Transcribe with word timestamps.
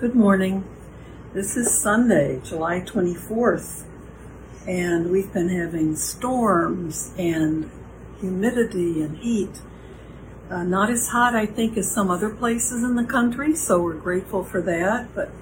Good 0.00 0.14
morning. 0.14 0.64
This 1.34 1.58
is 1.58 1.78
Sunday, 1.78 2.40
July 2.42 2.80
24th, 2.80 3.82
and 4.66 5.10
we've 5.10 5.30
been 5.30 5.50
having 5.50 5.94
storms 5.94 7.12
and 7.18 7.70
humidity 8.18 9.02
and 9.02 9.18
heat. 9.18 9.60
Uh, 10.48 10.62
not 10.62 10.88
as 10.88 11.08
hot, 11.08 11.34
I 11.34 11.44
think, 11.44 11.76
as 11.76 11.92
some 11.92 12.10
other 12.10 12.30
places 12.30 12.82
in 12.82 12.94
the 12.96 13.04
country, 13.04 13.54
so 13.54 13.82
we're 13.82 13.92
grateful 13.92 14.42
for 14.42 14.62
that, 14.62 15.14
but 15.14 15.32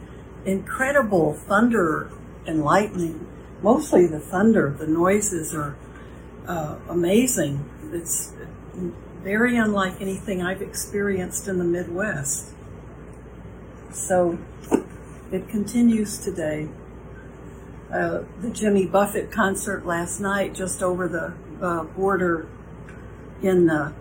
incredible 0.45 1.35
thunder 1.35 2.11
and 2.45 2.65
lightning. 2.65 3.29
Mostly 3.63 4.09
the 4.09 4.19
thunder, 4.19 4.75
the 4.77 4.89
noises 4.89 5.55
are 5.55 5.77
uh, 6.49 6.79
amazing. 6.89 7.65
It's 7.93 8.33
very 9.23 9.57
unlike 9.57 10.01
anything 10.01 10.43
I've 10.43 10.63
experienced 10.63 11.47
in 11.47 11.59
the 11.59 11.65
Midwest. 11.65 12.55
So 13.91 14.39
it 15.33 15.49
continues 15.49 16.19
today. 16.19 16.69
Uh, 17.93 18.21
the 18.41 18.51
Jimmy 18.51 18.87
Buffett 18.87 19.31
concert 19.31 19.87
last 19.87 20.21
night, 20.21 20.55
just 20.55 20.83
over 20.83 21.09
the 21.09 21.33
uh, 21.65 21.85
border 21.85 22.49
in 23.43 23.71
uh, 23.71 23.93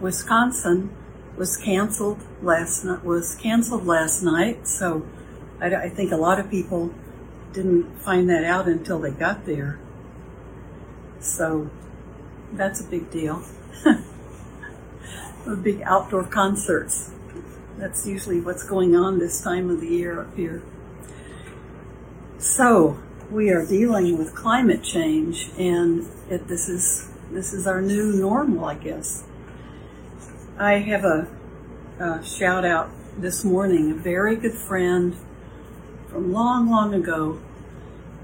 Wisconsin, 0.00 0.94
was 1.36 1.56
canceled 1.56 2.20
last 2.42 2.84
night. 2.84 3.04
Was 3.04 3.34
canceled 3.34 3.86
last 3.86 4.22
night. 4.22 4.68
So 4.68 5.06
I, 5.60 5.74
I 5.74 5.88
think 5.88 6.12
a 6.12 6.16
lot 6.16 6.38
of 6.38 6.50
people 6.50 6.92
didn't 7.52 7.98
find 8.00 8.28
that 8.28 8.44
out 8.44 8.68
until 8.68 8.98
they 8.98 9.10
got 9.10 9.46
there. 9.46 9.78
So 11.20 11.70
that's 12.52 12.80
a 12.80 12.84
big 12.84 13.10
deal. 13.10 13.42
big 15.62 15.82
outdoor 15.82 16.24
concerts. 16.24 17.12
That's 17.78 18.06
usually 18.06 18.40
what's 18.40 18.62
going 18.62 18.94
on 18.94 19.18
this 19.18 19.42
time 19.42 19.68
of 19.68 19.80
the 19.80 19.88
year 19.88 20.20
up 20.20 20.36
here. 20.36 20.62
So 22.38 22.98
we 23.30 23.50
are 23.50 23.66
dealing 23.66 24.16
with 24.16 24.34
climate 24.34 24.82
change, 24.82 25.50
and 25.58 26.06
it, 26.30 26.46
this 26.46 26.68
is 26.68 27.10
this 27.32 27.52
is 27.52 27.66
our 27.66 27.82
new 27.82 28.12
normal, 28.12 28.64
I 28.64 28.74
guess. 28.74 29.24
I 30.56 30.74
have 30.74 31.04
a, 31.04 31.26
a 31.98 32.24
shout 32.24 32.64
out 32.64 32.90
this 33.18 33.44
morning. 33.44 33.90
A 33.90 33.94
very 33.94 34.36
good 34.36 34.54
friend 34.54 35.16
from 36.08 36.32
long, 36.32 36.70
long 36.70 36.94
ago, 36.94 37.40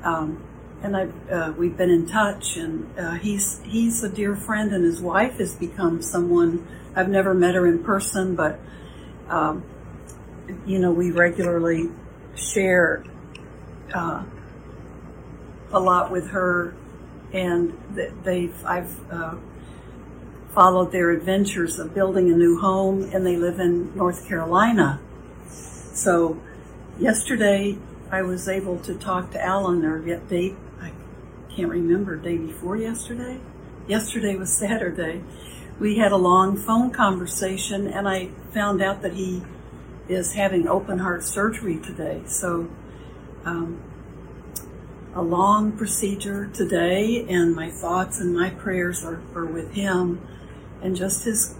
um, 0.04 0.44
and 0.82 0.96
I 0.96 1.08
uh, 1.28 1.52
we've 1.52 1.76
been 1.76 1.90
in 1.90 2.06
touch, 2.06 2.56
and 2.56 2.86
uh, 2.96 3.14
he's 3.14 3.60
he's 3.64 4.04
a 4.04 4.08
dear 4.08 4.36
friend, 4.36 4.72
and 4.72 4.84
his 4.84 5.00
wife 5.00 5.38
has 5.38 5.56
become 5.56 6.02
someone 6.02 6.68
I've 6.94 7.08
never 7.08 7.34
met 7.34 7.56
her 7.56 7.66
in 7.66 7.82
person, 7.82 8.36
but 8.36 8.60
um, 9.30 9.64
you 10.66 10.78
know, 10.78 10.90
we 10.90 11.12
regularly 11.12 11.88
share 12.34 13.04
uh, 13.94 14.24
a 15.72 15.80
lot 15.80 16.10
with 16.10 16.30
her, 16.30 16.74
and 17.32 17.72
they've 18.24 18.54
I've 18.64 19.12
uh, 19.12 19.36
followed 20.52 20.90
their 20.92 21.10
adventures 21.10 21.78
of 21.78 21.94
building 21.94 22.30
a 22.30 22.36
new 22.36 22.58
home, 22.58 23.08
and 23.14 23.24
they 23.24 23.36
live 23.36 23.60
in 23.60 23.96
North 23.96 24.26
Carolina. 24.26 25.00
So, 25.48 26.40
yesterday 26.98 27.78
I 28.10 28.22
was 28.22 28.48
able 28.48 28.78
to 28.80 28.94
talk 28.94 29.30
to 29.30 29.42
Alan, 29.42 29.84
or 29.84 30.04
yet 30.04 30.28
day 30.28 30.56
I 30.82 30.90
can't 31.54 31.70
remember 31.70 32.16
day 32.16 32.36
before 32.36 32.76
yesterday. 32.76 33.38
Yesterday 33.86 34.36
was 34.36 34.52
Saturday 34.56 35.22
we 35.80 35.96
had 35.96 36.12
a 36.12 36.16
long 36.16 36.58
phone 36.58 36.90
conversation, 36.90 37.86
and 37.88 38.06
I 38.06 38.28
found 38.52 38.82
out 38.82 39.00
that 39.00 39.14
he 39.14 39.42
is 40.08 40.34
having 40.34 40.68
open 40.68 40.98
heart 40.98 41.24
surgery 41.24 41.78
today. 41.78 42.22
So, 42.26 42.68
um, 43.46 43.82
a 45.14 45.22
long 45.22 45.72
procedure 45.72 46.48
today, 46.52 47.24
and 47.28 47.56
my 47.56 47.70
thoughts 47.70 48.20
and 48.20 48.34
my 48.34 48.50
prayers 48.50 49.02
are, 49.02 49.22
are 49.34 49.46
with 49.46 49.72
him, 49.72 50.20
and 50.82 50.94
just 50.94 51.24
his 51.24 51.56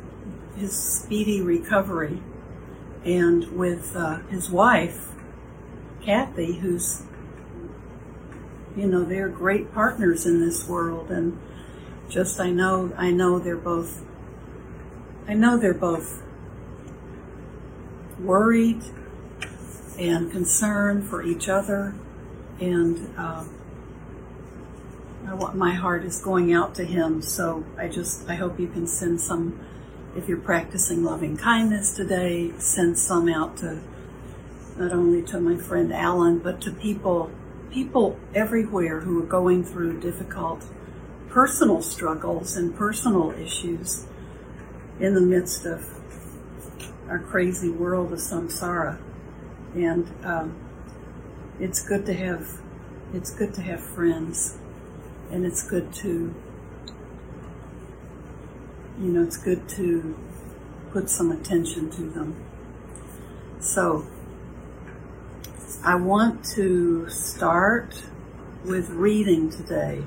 his 0.57 0.77
speedy 0.77 1.41
recovery, 1.41 2.23
and 3.05 3.51
with 3.57 3.97
uh, 3.97 4.19
his 4.29 4.51
wife, 4.51 5.13
Kathy, 6.05 6.59
who's 6.59 7.05
you 8.77 8.87
know 8.87 9.03
they're 9.03 9.29
great 9.29 9.73
partners 9.73 10.27
in 10.27 10.41
this 10.41 10.69
world, 10.69 11.11
and 11.11 11.41
just 12.11 12.39
I 12.39 12.51
know 12.51 12.93
I 12.99 13.11
know 13.11 13.39
they're 13.39 13.57
both 13.57 14.05
I 15.31 15.35
know 15.35 15.57
they're 15.57 15.73
both 15.73 16.25
worried 18.19 18.83
and 19.97 20.29
concerned 20.33 21.09
for 21.09 21.23
each 21.23 21.49
other, 21.49 21.95
and 22.59 23.17
um, 23.17 23.49
I 25.29 25.35
want 25.35 25.55
my 25.55 25.73
heart 25.73 26.05
is 26.05 26.21
going 26.21 26.53
out 26.53 26.75
to 26.75 26.85
him. 26.85 27.23
So 27.23 27.65
I 27.79 27.87
just 27.87 28.29
I 28.29 28.35
hope 28.35 28.59
you 28.59 28.67
can 28.67 28.89
send 28.89 29.21
some. 29.21 29.65
If 30.17 30.27
you're 30.27 30.37
practicing 30.37 31.05
loving 31.05 31.37
kindness 31.37 31.95
today, 31.95 32.51
send 32.59 32.99
some 32.99 33.29
out 33.29 33.57
to 33.59 33.79
not 34.77 34.91
only 34.91 35.23
to 35.27 35.39
my 35.39 35.57
friend 35.57 35.93
Alan, 35.93 36.41
but 36.41 36.61
to 36.63 36.73
people 36.73 37.31
people 37.71 38.19
everywhere 38.35 38.99
who 38.99 39.23
are 39.23 39.27
going 39.27 39.63
through 39.63 40.01
difficult 40.01 40.65
personal 41.29 41.83
struggles 41.83 42.57
and 42.57 42.77
personal 42.77 43.31
issues 43.31 44.07
in 45.01 45.15
the 45.15 45.21
midst 45.21 45.65
of 45.65 45.87
our 47.09 47.19
crazy 47.19 47.71
world 47.71 48.13
of 48.13 48.19
samsara. 48.19 49.01
And 49.75 50.13
um, 50.25 50.57
it's 51.59 51.83
good 51.87 52.07
to 52.07 52.15
have 52.15 52.61
it's 53.13 53.35
good 53.35 53.53
to 53.55 53.63
have 53.63 53.81
friends, 53.81 54.57
and 55.33 55.45
it's 55.45 55.69
good 55.69 55.93
to 55.95 56.35
you 58.99 59.09
know 59.09 59.23
it's 59.23 59.37
good 59.37 59.69
to 59.71 60.17
put 60.93 61.11
some 61.11 61.33
attention 61.33 61.91
to 61.91 62.03
them. 62.03 62.37
So 63.59 64.07
I 65.85 65.97
want 65.97 66.45
to 66.57 67.09
start 67.09 68.03
with 68.65 68.91
reading 68.91 69.51
today, 69.51 70.05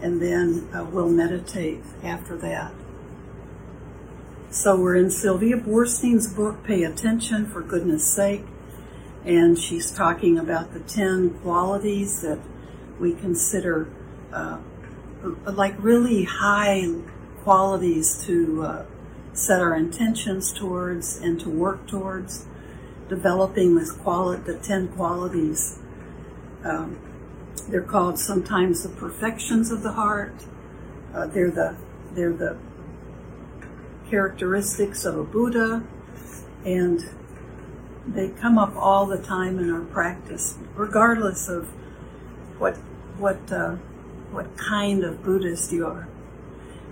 and 0.00 0.20
then 0.22 0.68
uh, 0.74 0.84
we'll 0.84 1.10
meditate 1.10 1.82
after 2.02 2.36
that. 2.38 2.72
So 4.52 4.76
we're 4.76 4.96
in 4.96 5.10
Sylvia 5.10 5.56
Boorstein's 5.56 6.30
book, 6.30 6.62
Pay 6.62 6.82
Attention 6.82 7.46
for 7.46 7.62
Goodness 7.62 8.06
Sake, 8.06 8.44
and 9.24 9.58
she's 9.58 9.90
talking 9.90 10.38
about 10.38 10.74
the 10.74 10.80
10 10.80 11.38
qualities 11.38 12.20
that 12.20 12.38
we 13.00 13.14
consider 13.14 13.88
uh, 14.30 14.58
like 15.46 15.74
really 15.78 16.24
high 16.24 16.86
qualities 17.44 18.22
to 18.26 18.62
uh, 18.62 18.84
set 19.32 19.62
our 19.62 19.74
intentions 19.74 20.52
towards 20.52 21.16
and 21.16 21.40
to 21.40 21.48
work 21.48 21.88
towards 21.88 22.44
developing 23.08 23.76
this 23.76 23.90
quality, 23.90 24.42
the 24.42 24.58
10 24.58 24.88
qualities. 24.88 25.78
Um, 26.62 26.98
they're 27.70 27.80
called 27.80 28.18
sometimes 28.18 28.82
the 28.82 28.90
perfections 28.90 29.70
of 29.70 29.82
the 29.82 29.92
heart. 29.92 30.44
Uh, 31.14 31.26
they're 31.26 31.50
the 31.50 31.74
they're 32.12 32.34
the 32.34 32.58
characteristics 34.12 35.06
of 35.06 35.16
a 35.16 35.24
Buddha, 35.24 35.82
and 36.66 37.02
they 38.06 38.28
come 38.28 38.58
up 38.58 38.76
all 38.76 39.06
the 39.06 39.16
time 39.16 39.58
in 39.58 39.70
our 39.70 39.80
practice, 39.80 40.58
regardless 40.74 41.48
of 41.48 41.68
what 42.58 42.76
what 43.16 43.50
uh, 43.50 43.76
what 44.30 44.54
kind 44.58 45.02
of 45.02 45.24
Buddhist 45.24 45.72
you 45.72 45.86
are. 45.86 46.06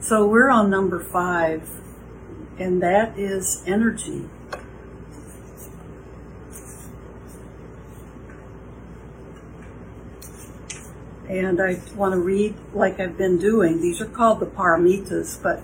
So 0.01 0.27
we're 0.27 0.49
on 0.49 0.71
number 0.71 0.99
five, 0.99 1.69
and 2.59 2.83
that 2.83 3.19
is 3.19 3.63
energy. 3.67 4.25
And 11.29 11.61
I 11.61 11.83
want 11.95 12.15
to 12.15 12.19
read 12.19 12.55
like 12.73 12.99
I've 12.99 13.19
been 13.19 13.39
doing. 13.39 13.83
These 13.83 14.01
are 14.01 14.07
called 14.07 14.41
the 14.41 14.47
paramitas, 14.47 15.41
but 15.41 15.61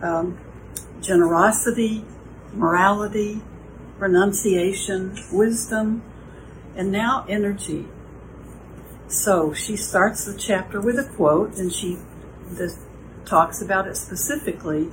um, 0.00 0.38
generosity, 1.04 2.04
morality, 2.52 3.42
renunciation, 3.98 5.16
wisdom, 5.32 6.02
and 6.76 6.90
now 6.90 7.24
energy. 7.28 7.86
So 9.08 9.52
she 9.52 9.76
starts 9.76 10.24
the 10.24 10.36
chapter 10.36 10.80
with 10.80 10.98
a 10.98 11.04
quote 11.04 11.56
and 11.56 11.72
she 11.72 11.98
talks 13.24 13.62
about 13.62 13.86
it 13.86 13.96
specifically. 13.96 14.90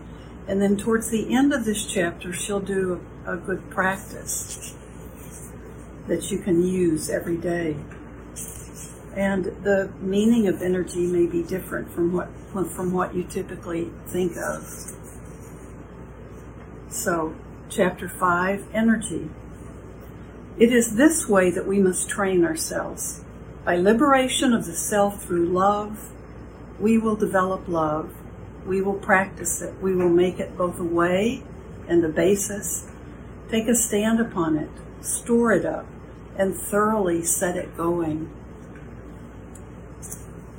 And 0.48 0.62
then 0.62 0.78
towards 0.78 1.10
the 1.10 1.34
end 1.34 1.54
of 1.54 1.66
this 1.66 1.86
chapter, 1.86 2.34
she'll 2.34 2.60
do 2.60 3.02
a, 3.26 3.34
a 3.34 3.38
good 3.38 3.70
practice 3.70 4.76
that 6.08 6.32
you 6.32 6.40
can 6.40 6.66
use 6.66 7.10
every 7.10 7.38
day. 7.38 7.78
And 9.16 9.46
the 9.46 9.92
meaning 10.00 10.48
of 10.48 10.62
energy 10.62 11.06
may 11.06 11.26
be 11.26 11.44
different 11.44 11.92
from 11.92 12.14
what 12.14 12.30
from 12.52 12.92
what 12.92 13.16
you 13.16 13.24
typically 13.24 13.92
think 14.08 14.36
of. 14.38 15.01
So, 17.04 17.34
chapter 17.68 18.08
5 18.08 18.68
Energy. 18.76 19.32
It 20.60 20.72
is 20.72 20.98
this 20.98 21.28
way 21.28 21.50
that 21.50 21.66
we 21.66 21.80
must 21.80 22.08
train 22.08 22.46
ourselves. 22.46 23.24
By 23.66 23.78
liberation 23.78 24.54
of 24.54 24.68
the 24.68 24.76
self 24.76 25.24
through 25.24 25.48
love, 25.48 26.12
we 26.80 27.00
will 27.00 27.16
develop 27.16 27.68
love. 27.68 28.14
We 28.68 28.84
will 28.84 29.00
practice 29.00 29.64
it. 29.64 29.74
We 29.82 29.96
will 29.96 30.12
make 30.12 30.40
it 30.40 30.56
both 30.56 30.80
a 30.80 30.84
way 30.84 31.42
and 31.88 32.04
the 32.04 32.10
basis. 32.10 32.88
Take 33.50 33.68
a 33.68 33.74
stand 33.74 34.20
upon 34.20 34.56
it, 34.56 34.70
store 35.04 35.54
it 35.54 35.66
up, 35.66 35.88
and 36.38 36.56
thoroughly 36.56 37.24
set 37.24 37.58
it 37.58 37.76
going. 37.76 38.30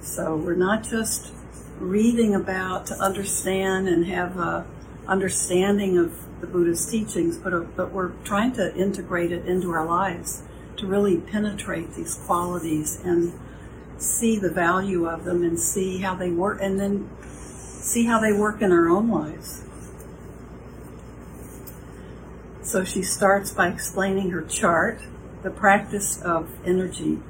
So 0.01 0.35
we're 0.35 0.57
not 0.57 0.83
just 0.83 1.33
reading 1.79 2.35
about 2.35 2.87
to 2.87 2.95
understand 2.95 3.87
and 3.87 4.07
have 4.07 4.37
a 4.37 4.67
understanding 5.07 5.99
of 5.99 6.13
the 6.43 6.49
Buddha's 6.49 6.85
teachings, 6.85 7.39
but, 7.39 7.55
uh, 7.55 7.61
but 7.61 7.93
we're 7.93 8.11
trying 8.25 8.53
to 8.53 8.75
integrate 8.75 9.33
it 9.33 9.47
into 9.47 9.71
our 9.71 9.87
lives 9.87 10.43
to 10.77 10.87
really 10.87 11.17
penetrate 11.17 11.95
these 11.95 12.17
qualities 12.27 13.01
and 13.05 13.33
see 13.97 14.37
the 14.39 14.51
value 14.51 15.09
of 15.09 15.25
them 15.25 15.45
and 15.45 15.59
see 15.59 15.99
how 15.99 16.17
they 16.17 16.31
work 16.31 16.59
and 16.61 16.81
then 16.81 17.09
see 17.23 18.05
how 18.07 18.19
they 18.21 18.33
work 18.33 18.61
in 18.61 18.73
our 18.73 18.89
own 18.89 19.09
lives. 19.09 19.65
So 22.63 22.85
she 22.85 23.03
starts 23.03 23.53
by 23.53 23.69
explaining 23.69 24.31
her 24.31 24.43
chart, 24.43 25.01
the 25.43 25.51
practice 25.51 26.21
of 26.23 26.51
energy. 26.67 27.21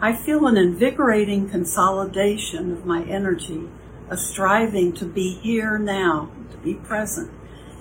I 0.00 0.14
feel 0.14 0.46
an 0.46 0.56
invigorating 0.56 1.50
consolidation 1.50 2.72
of 2.72 2.86
my 2.86 3.02
energy, 3.04 3.68
a 4.08 4.16
striving 4.16 4.94
to 4.94 5.04
be 5.04 5.34
here 5.34 5.78
now, 5.78 6.30
to 6.52 6.56
be 6.58 6.74
present. 6.74 7.35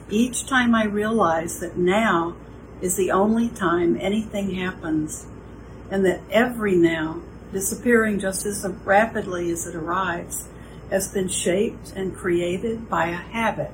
Each 0.10 0.46
time 0.46 0.76
I 0.76 0.86
realize 0.86 1.60
that 1.60 1.78
now 1.78 2.36
is 2.80 2.96
the 2.96 3.10
only 3.10 3.50
time 3.50 3.98
anything 4.00 4.52
happens, 4.52 5.26
and 5.90 6.06
that 6.06 6.22
every 6.30 6.76
now, 6.76 7.22
disappearing 7.52 8.20
just 8.20 8.46
as 8.46 8.66
rapidly 8.84 9.50
as 9.50 9.66
it 9.66 9.74
arrives, 9.74 10.48
has 10.92 11.12
been 11.12 11.28
shaped 11.28 11.92
and 11.96 12.16
created 12.16 12.88
by 12.88 13.08
a 13.08 13.16
habit, 13.16 13.72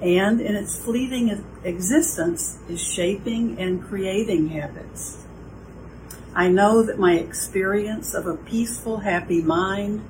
and 0.00 0.40
in 0.40 0.56
its 0.56 0.78
fleeting 0.78 1.44
existence 1.64 2.58
is 2.68 2.82
shaping 2.82 3.58
and 3.58 3.84
creating 3.84 4.48
habits. 4.48 5.26
I 6.34 6.48
know 6.48 6.82
that 6.82 6.98
my 6.98 7.14
experience 7.14 8.14
of 8.14 8.26
a 8.26 8.36
peaceful, 8.36 8.98
happy 8.98 9.42
mind 9.42 10.02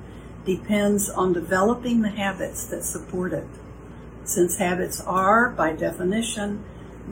depends 0.45 1.09
on 1.09 1.33
developing 1.33 2.01
the 2.01 2.09
habits 2.09 2.65
that 2.67 2.85
support 2.85 3.33
it. 3.33 3.47
Since 4.23 4.57
habits 4.57 5.01
are, 5.01 5.49
by 5.49 5.73
definition, 5.73 6.63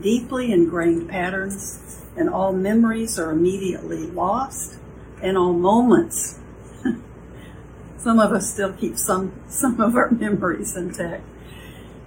deeply 0.01 0.51
ingrained 0.51 1.09
patterns, 1.09 2.01
and 2.15 2.29
all 2.29 2.53
memories 2.53 3.19
are 3.19 3.31
immediately 3.31 4.07
lost, 4.07 4.77
and 5.21 5.37
all 5.37 5.53
moments, 5.53 6.39
some 7.97 8.19
of 8.19 8.31
us 8.31 8.51
still 8.51 8.73
keep 8.73 8.97
some, 8.97 9.33
some 9.47 9.79
of 9.81 9.95
our 9.95 10.11
memories 10.11 10.75
intact. 10.75 11.23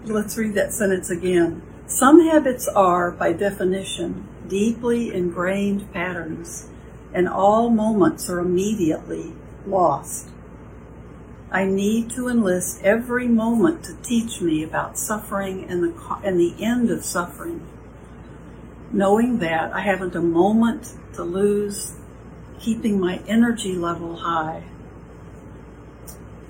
Let's 0.05 0.37
read 0.37 0.55
that 0.55 0.73
sentence 0.73 1.11
again. 1.11 1.63
Some 1.87 2.27
habits 2.27 2.69
are, 2.69 3.11
by 3.11 3.33
definition, 3.33 4.27
deeply 4.49 5.13
ingrained 5.15 5.93
patterns 5.93 6.69
and 7.15 7.29
all 7.29 7.71
moments 7.71 8.29
are 8.31 8.39
immediately 8.39 9.33
lost. 9.67 10.29
I 11.53 11.67
need 11.67 12.11
to 12.13 12.29
enlist 12.29 12.83
every 12.83 13.29
moment 13.29 13.85
to 13.85 13.95
teach 13.97 14.41
me 14.41 14.65
about 14.65 14.99
suffering 14.99 15.67
and 15.69 15.83
the, 15.85 16.21
and 16.25 16.41
the 16.41 16.55
end 16.65 16.91
of 16.91 17.05
suffering. 17.05 17.61
Knowing 18.91 19.39
that 19.41 19.71
I 19.71 19.81
haven't 19.81 20.17
a 20.17 20.23
moment 20.23 20.95
to 21.13 21.23
lose, 21.23 21.93
keeping 22.59 22.99
my 22.99 23.21
energy 23.29 23.75
level 23.75 24.17
high. 24.17 24.65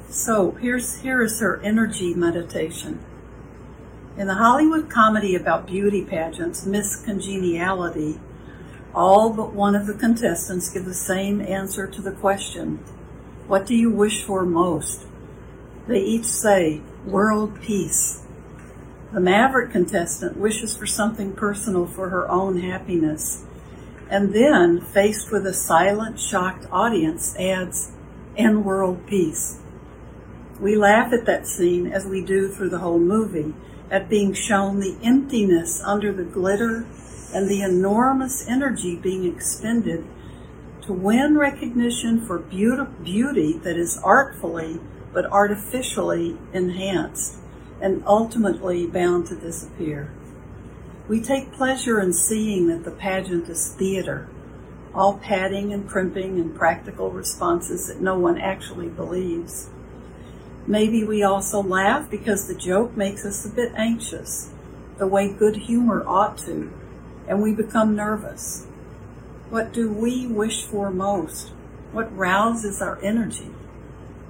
So 0.09 0.53
here's, 0.53 1.01
here 1.01 1.21
is 1.21 1.41
her 1.41 1.61
energy 1.63 2.15
meditation. 2.15 3.05
In 4.17 4.29
the 4.29 4.35
Hollywood 4.35 4.89
comedy 4.89 5.35
about 5.35 5.67
beauty 5.67 6.05
pageants, 6.05 6.65
Miss 6.65 7.03
Congeniality, 7.05 8.21
all 8.95 9.31
but 9.31 9.53
one 9.53 9.75
of 9.75 9.89
the 9.89 9.95
contestants 9.95 10.69
give 10.69 10.85
the 10.85 10.95
same 10.95 11.41
answer 11.41 11.89
to 11.89 12.01
the 12.01 12.13
question, 12.13 12.85
What 13.47 13.67
do 13.67 13.75
you 13.75 13.91
wish 13.91 14.23
for 14.23 14.45
most? 14.45 15.05
They 15.87 16.01
each 16.01 16.27
say, 16.27 16.81
World 17.05 17.61
peace. 17.61 18.23
The 19.13 19.21
maverick 19.21 19.73
contestant 19.73 20.37
wishes 20.37 20.77
for 20.77 20.87
something 20.87 21.33
personal 21.33 21.87
for 21.87 22.09
her 22.11 22.31
own 22.31 22.61
happiness, 22.61 23.45
and 24.09 24.33
then, 24.33 24.81
faced 24.81 25.33
with 25.33 25.47
a 25.47 25.53
silent, 25.53 26.21
shocked 26.21 26.67
audience, 26.71 27.35
adds, 27.37 27.93
And 28.37 28.65
world 28.65 29.07
peace. 29.07 29.59
We 30.61 30.77
laugh 30.77 31.13
at 31.13 31.27
that 31.27 31.49
scene 31.49 31.89
as 31.89 32.07
we 32.07 32.25
do 32.25 32.49
through 32.49 32.71
the 32.71 32.79
whole 32.79 33.01
movie, 33.01 33.53
at 33.91 34.09
being 34.09 34.33
shown 34.33 34.79
the 34.79 34.97
emptiness 35.03 35.83
under 35.83 36.13
the 36.13 36.25
glitter 36.25 36.87
and 37.35 37.49
the 37.49 37.63
enormous 37.63 38.47
energy 38.49 38.97
being 38.97 39.25
expended 39.25 40.07
to 40.83 40.93
win 40.93 41.39
recognition 41.39 42.21
for 42.27 42.39
beauty 42.39 43.53
that 43.59 43.77
is 43.77 43.99
artfully 44.03 44.81
but 45.13 45.27
artificially 45.27 46.37
enhanced 46.53 47.37
and 47.81 48.03
ultimately 48.07 48.87
bound 48.87 49.27
to 49.27 49.37
disappear. 49.37 50.11
We 51.09 51.21
take 51.21 51.53
pleasure 51.53 52.01
in 52.01 52.13
seeing 52.13 52.69
that 52.69 52.85
the 52.85 52.91
pageant 52.91 53.49
is 53.49 53.75
theater, 53.75 54.29
all 54.95 55.19
padding 55.19 55.73
and 55.73 55.89
primping 55.89 56.39
and 56.39 56.55
practical 56.55 57.11
responses 57.11 57.89
that 57.89 58.01
no 58.01 58.19
one 58.19 58.39
actually 58.39 58.89
believes. 58.89 59.69
Maybe 60.67 61.05
we 61.05 61.23
also 61.23 61.63
laugh 61.63 62.09
because 62.09 62.47
the 62.47 62.55
joke 62.55 62.97
makes 62.97 63.25
us 63.25 63.45
a 63.45 63.49
bit 63.49 63.73
anxious, 63.77 64.51
the 64.99 65.09
way 65.09 65.33
good 65.33 65.57
humor 65.57 66.05
ought 66.07 66.39
to, 66.39 66.73
and 67.27 67.43
we 67.43 67.53
become 67.53 67.97
nervous. 67.97 68.67
What 69.53 69.75
do 69.75 69.93
we 69.93 70.27
wish 70.27 70.65
for 70.65 70.91
most? 70.91 71.51
What 71.93 72.17
rouses 72.17 72.81
our 72.81 72.99
energy? 73.03 73.51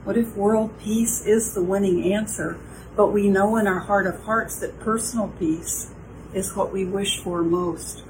What 0.02 0.16
if 0.16 0.34
world 0.34 0.76
peace 0.80 1.24
is 1.24 1.54
the 1.54 1.62
winning 1.62 2.12
answer, 2.12 2.58
but 2.96 3.12
we 3.12 3.28
know 3.28 3.56
in 3.56 3.68
our 3.68 3.78
heart 3.78 4.08
of 4.08 4.24
hearts 4.24 4.58
that 4.58 4.80
personal 4.80 5.28
peace 5.28 5.94
is 6.34 6.56
what 6.56 6.72
we 6.72 6.84
wish 6.84 7.20
for 7.20 7.44
most? 7.44 8.02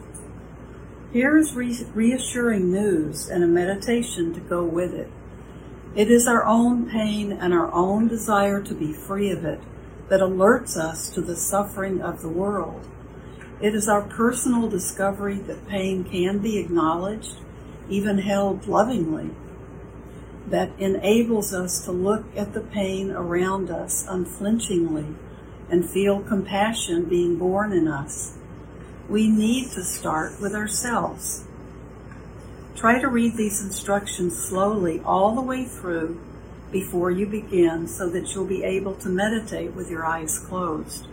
Here 1.12 1.36
is 1.36 1.54
re- 1.54 1.86
reassuring 1.92 2.72
news 2.72 3.28
and 3.28 3.44
a 3.44 3.46
meditation 3.46 4.32
to 4.32 4.40
go 4.40 4.64
with 4.64 4.94
it. 4.94 5.12
It 5.94 6.10
is 6.10 6.26
our 6.26 6.46
own 6.46 6.88
pain 6.88 7.30
and 7.30 7.52
our 7.52 7.70
own 7.74 8.08
desire 8.08 8.62
to 8.62 8.74
be 8.74 8.94
free 8.94 9.30
of 9.30 9.44
it 9.44 9.60
that 10.08 10.20
alerts 10.20 10.78
us 10.78 11.10
to 11.10 11.20
the 11.20 11.36
suffering 11.36 12.00
of 12.00 12.22
the 12.22 12.30
world. 12.30 12.88
It 13.62 13.76
is 13.76 13.88
our 13.88 14.02
personal 14.02 14.68
discovery 14.68 15.36
that 15.36 15.68
pain 15.68 16.02
can 16.02 16.40
be 16.40 16.58
acknowledged, 16.58 17.38
even 17.88 18.18
held 18.18 18.66
lovingly, 18.66 19.30
that 20.48 20.72
enables 20.80 21.54
us 21.54 21.84
to 21.84 21.92
look 21.92 22.24
at 22.36 22.54
the 22.54 22.60
pain 22.60 23.12
around 23.12 23.70
us 23.70 24.04
unflinchingly 24.08 25.14
and 25.70 25.88
feel 25.88 26.22
compassion 26.22 27.04
being 27.04 27.36
born 27.36 27.72
in 27.72 27.86
us. 27.86 28.36
We 29.08 29.28
need 29.28 29.70
to 29.70 29.84
start 29.84 30.40
with 30.40 30.56
ourselves. 30.56 31.44
Try 32.74 32.98
to 32.98 33.06
read 33.06 33.36
these 33.36 33.62
instructions 33.62 34.36
slowly 34.36 35.00
all 35.04 35.36
the 35.36 35.40
way 35.40 35.66
through 35.66 36.20
before 36.72 37.12
you 37.12 37.26
begin 37.26 37.86
so 37.86 38.08
that 38.10 38.34
you'll 38.34 38.44
be 38.44 38.64
able 38.64 38.96
to 38.96 39.08
meditate 39.08 39.74
with 39.74 39.88
your 39.88 40.04
eyes 40.04 40.40
closed. 40.40 41.06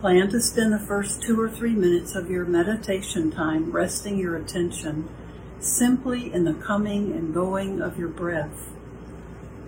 Plan 0.00 0.28
to 0.28 0.40
spend 0.40 0.74
the 0.74 0.78
first 0.78 1.22
two 1.22 1.40
or 1.40 1.48
three 1.48 1.72
minutes 1.72 2.14
of 2.14 2.30
your 2.30 2.44
meditation 2.44 3.30
time 3.30 3.72
resting 3.72 4.18
your 4.18 4.36
attention 4.36 5.08
simply 5.58 6.32
in 6.32 6.44
the 6.44 6.52
coming 6.52 7.12
and 7.12 7.32
going 7.32 7.80
of 7.80 7.98
your 7.98 8.10
breath. 8.10 8.74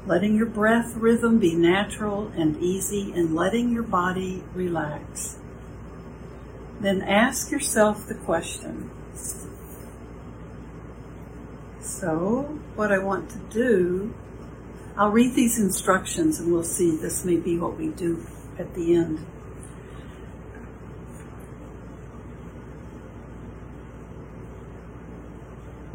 Letting 0.06 0.36
your 0.36 0.46
breath 0.46 0.94
rhythm 0.96 1.38
be 1.38 1.54
natural 1.54 2.30
and 2.36 2.58
easy 2.58 3.10
and 3.12 3.34
letting 3.34 3.72
your 3.72 3.82
body 3.82 4.44
relax. 4.54 5.38
Then 6.78 7.00
ask 7.00 7.50
yourself 7.50 8.06
the 8.06 8.14
question. 8.14 8.90
So, 11.80 12.58
what 12.76 12.92
I 12.92 12.98
want 12.98 13.30
to 13.30 13.38
do, 13.50 14.14
I'll 14.94 15.10
read 15.10 15.34
these 15.34 15.58
instructions 15.58 16.38
and 16.38 16.52
we'll 16.52 16.62
see 16.62 16.96
this 16.96 17.24
may 17.24 17.36
be 17.36 17.58
what 17.58 17.78
we 17.78 17.88
do 17.88 18.26
at 18.58 18.74
the 18.74 18.94
end. 18.94 19.24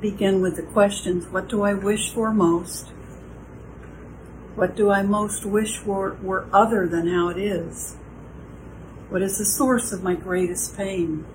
Begin 0.03 0.41
with 0.41 0.57
the 0.57 0.61
questions 0.61 1.25
What 1.29 1.47
do 1.47 1.63
I 1.63 1.73
wish 1.73 2.11
for 2.11 2.33
most? 2.33 2.89
What 4.53 4.75
do 4.75 4.91
I 4.91 5.01
most 5.01 5.45
wish 5.45 5.77
for 5.77 6.17
were 6.21 6.45
other 6.51 6.85
than 6.85 7.07
how 7.07 7.29
it 7.29 7.37
is? 7.37 7.95
What 9.07 9.21
is 9.21 9.37
the 9.37 9.45
source 9.45 9.93
of 9.93 10.03
my 10.03 10.15
greatest 10.15 10.75
pain? 10.75 11.25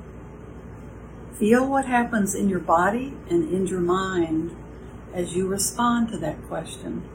Feel 1.39 1.67
what 1.67 1.87
happens 1.87 2.35
in 2.35 2.51
your 2.51 2.61
body 2.61 3.15
and 3.31 3.51
in 3.51 3.67
your 3.67 3.81
mind 3.81 4.55
as 5.15 5.35
you 5.35 5.47
respond 5.47 6.11
to 6.11 6.19
that 6.19 6.47
question. 6.47 7.09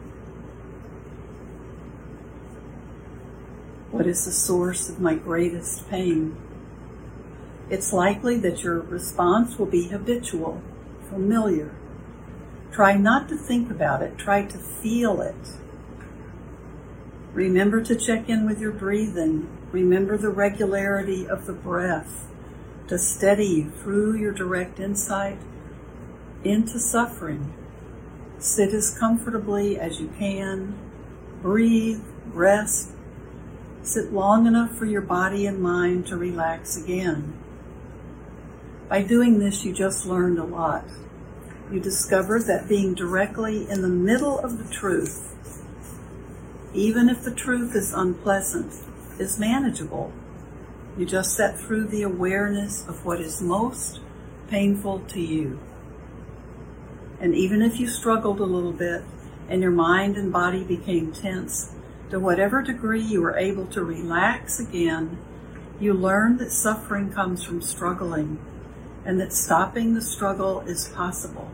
What 3.92 4.08
is 4.08 4.26
the 4.26 4.32
source 4.32 4.90
of 4.90 5.00
my 5.00 5.14
greatest 5.14 5.88
pain? 5.88 6.36
It's 7.70 7.94
likely 7.94 8.38
that 8.40 8.64
your 8.64 8.80
response 8.80 9.60
will 9.60 9.68
be 9.68 9.90
habitual, 9.90 10.64
familiar. 11.14 11.72
Try 12.72 12.98
not 12.98 13.30
to 13.30 13.38
think 13.38 13.70
about 13.70 14.02
it, 14.02 14.18
try 14.18 14.46
to 14.46 14.58
feel 14.58 15.22
it. 15.22 15.36
Remember 17.34 17.84
to 17.84 17.96
check 17.96 18.30
in 18.30 18.46
with 18.46 18.60
your 18.60 18.72
breathing. 18.72 19.48
Remember 19.72 20.18
the 20.18 20.30
regularity 20.30 21.28
of 21.28 21.46
the 21.46 21.54
breath 21.54 22.28
to 22.88 22.98
steady 22.98 23.46
you 23.46 23.70
through 23.70 24.18
your 24.18 24.32
direct 24.32 24.80
insight 24.80 25.38
into 26.44 26.80
suffering. 26.80 27.54
Sit 28.40 28.74
as 28.74 28.98
comfortably 28.98 29.80
as 29.80 30.00
you 30.00 30.12
can. 30.18 30.78
Breathe, 31.42 32.02
rest. 32.28 32.92
Sit 33.84 34.12
long 34.12 34.48
enough 34.48 34.76
for 34.76 34.86
your 34.86 35.02
body 35.02 35.46
and 35.46 35.62
mind 35.62 36.08
to 36.08 36.18
relax 36.18 36.76
again. 36.76 37.43
By 38.94 39.02
doing 39.02 39.40
this, 39.40 39.66
you 39.66 39.74
just 39.74 40.06
learned 40.06 40.38
a 40.38 40.44
lot. 40.44 40.86
You 41.72 41.80
discovered 41.80 42.44
that 42.46 42.70
being 42.70 42.94
directly 42.94 43.68
in 43.68 43.82
the 43.82 43.88
middle 43.88 44.38
of 44.38 44.60
the 44.60 44.72
truth, 44.72 45.34
even 46.76 47.10
if 47.10 47.24
the 47.24 47.34
truth 47.34 47.76
is 47.76 47.92
unpleasant, 47.92 48.72
is 49.18 49.40
manageable. 49.40 50.14
You 50.96 51.08
just 51.08 51.36
set 51.36 51.60
through 51.60 51.88
the 51.88 52.04
awareness 52.04 52.88
of 52.88 53.04
what 53.04 53.20
is 53.20 53.42
most 53.42 54.00
painful 54.48 55.00
to 55.08 55.20
you. 55.20 55.60
And 57.20 57.34
even 57.34 57.64
if 57.64 57.80
you 57.80 57.88
struggled 57.88 58.40
a 58.40 58.46
little 58.46 58.74
bit 58.74 59.02
and 59.50 59.64
your 59.64 59.72
mind 59.72 60.18
and 60.18 60.32
body 60.32 60.64
became 60.64 61.12
tense, 61.12 61.74
to 62.12 62.20
whatever 62.20 62.62
degree 62.62 63.02
you 63.02 63.24
were 63.24 63.40
able 63.40 63.66
to 63.70 63.84
relax 63.84 64.60
again, 64.60 65.18
you 65.80 65.96
learned 65.96 66.38
that 66.38 66.52
suffering 66.52 67.12
comes 67.12 67.44
from 67.44 67.60
struggling 67.60 68.38
and 69.06 69.20
that 69.20 69.34
stopping 69.34 69.94
the 69.94 70.02
struggle 70.02 70.62
is 70.62 70.90
possible. 70.90 71.50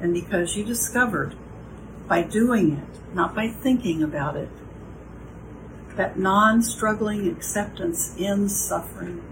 And 0.00 0.12
because 0.12 0.56
you 0.56 0.64
discovered 0.64 1.34
by 2.08 2.22
doing 2.22 2.78
it, 2.78 3.14
not 3.14 3.34
by 3.34 3.48
thinking 3.48 4.02
about 4.02 4.36
it, 4.36 4.50
that 5.96 6.18
non 6.18 6.62
struggling 6.62 7.28
acceptance 7.28 8.14
ends 8.18 8.58
suffering. 8.58 9.22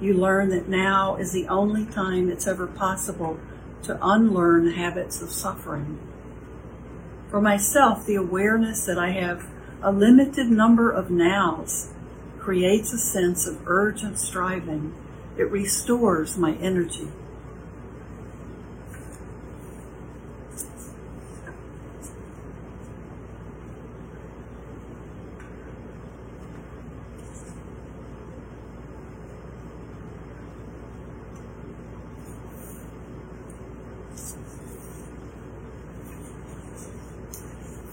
You 0.00 0.14
learn 0.14 0.48
that 0.50 0.68
now 0.68 1.16
is 1.16 1.32
the 1.32 1.48
only 1.48 1.84
time 1.84 2.30
it's 2.30 2.46
ever 2.46 2.66
possible 2.66 3.38
to 3.82 3.98
unlearn 4.02 4.72
habits 4.72 5.20
of 5.20 5.30
suffering. 5.30 5.98
For 7.30 7.40
myself, 7.40 8.06
the 8.06 8.14
awareness 8.14 8.86
that 8.86 8.98
I 8.98 9.10
have 9.10 9.46
a 9.82 9.92
limited 9.92 10.50
number 10.50 10.90
of 10.90 11.10
nows 11.10 11.92
creates 12.38 12.92
a 12.92 12.98
sense 12.98 13.46
of 13.46 13.66
urgent 13.66 14.18
striving. 14.18 14.94
It 15.36 15.50
restores 15.50 16.36
my 16.36 16.54
energy. 16.56 17.08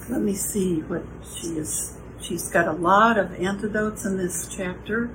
Let 0.10 0.22
me 0.22 0.34
see 0.36 0.79
what 0.82 1.03
she 1.36 1.58
is. 1.58 1.98
She's 2.20 2.50
got 2.50 2.67
a 2.67 2.72
lot 2.72 3.17
of 3.17 3.34
antidotes 3.36 4.06
in 4.06 4.17
this 4.17 4.48
chapter. 4.50 5.12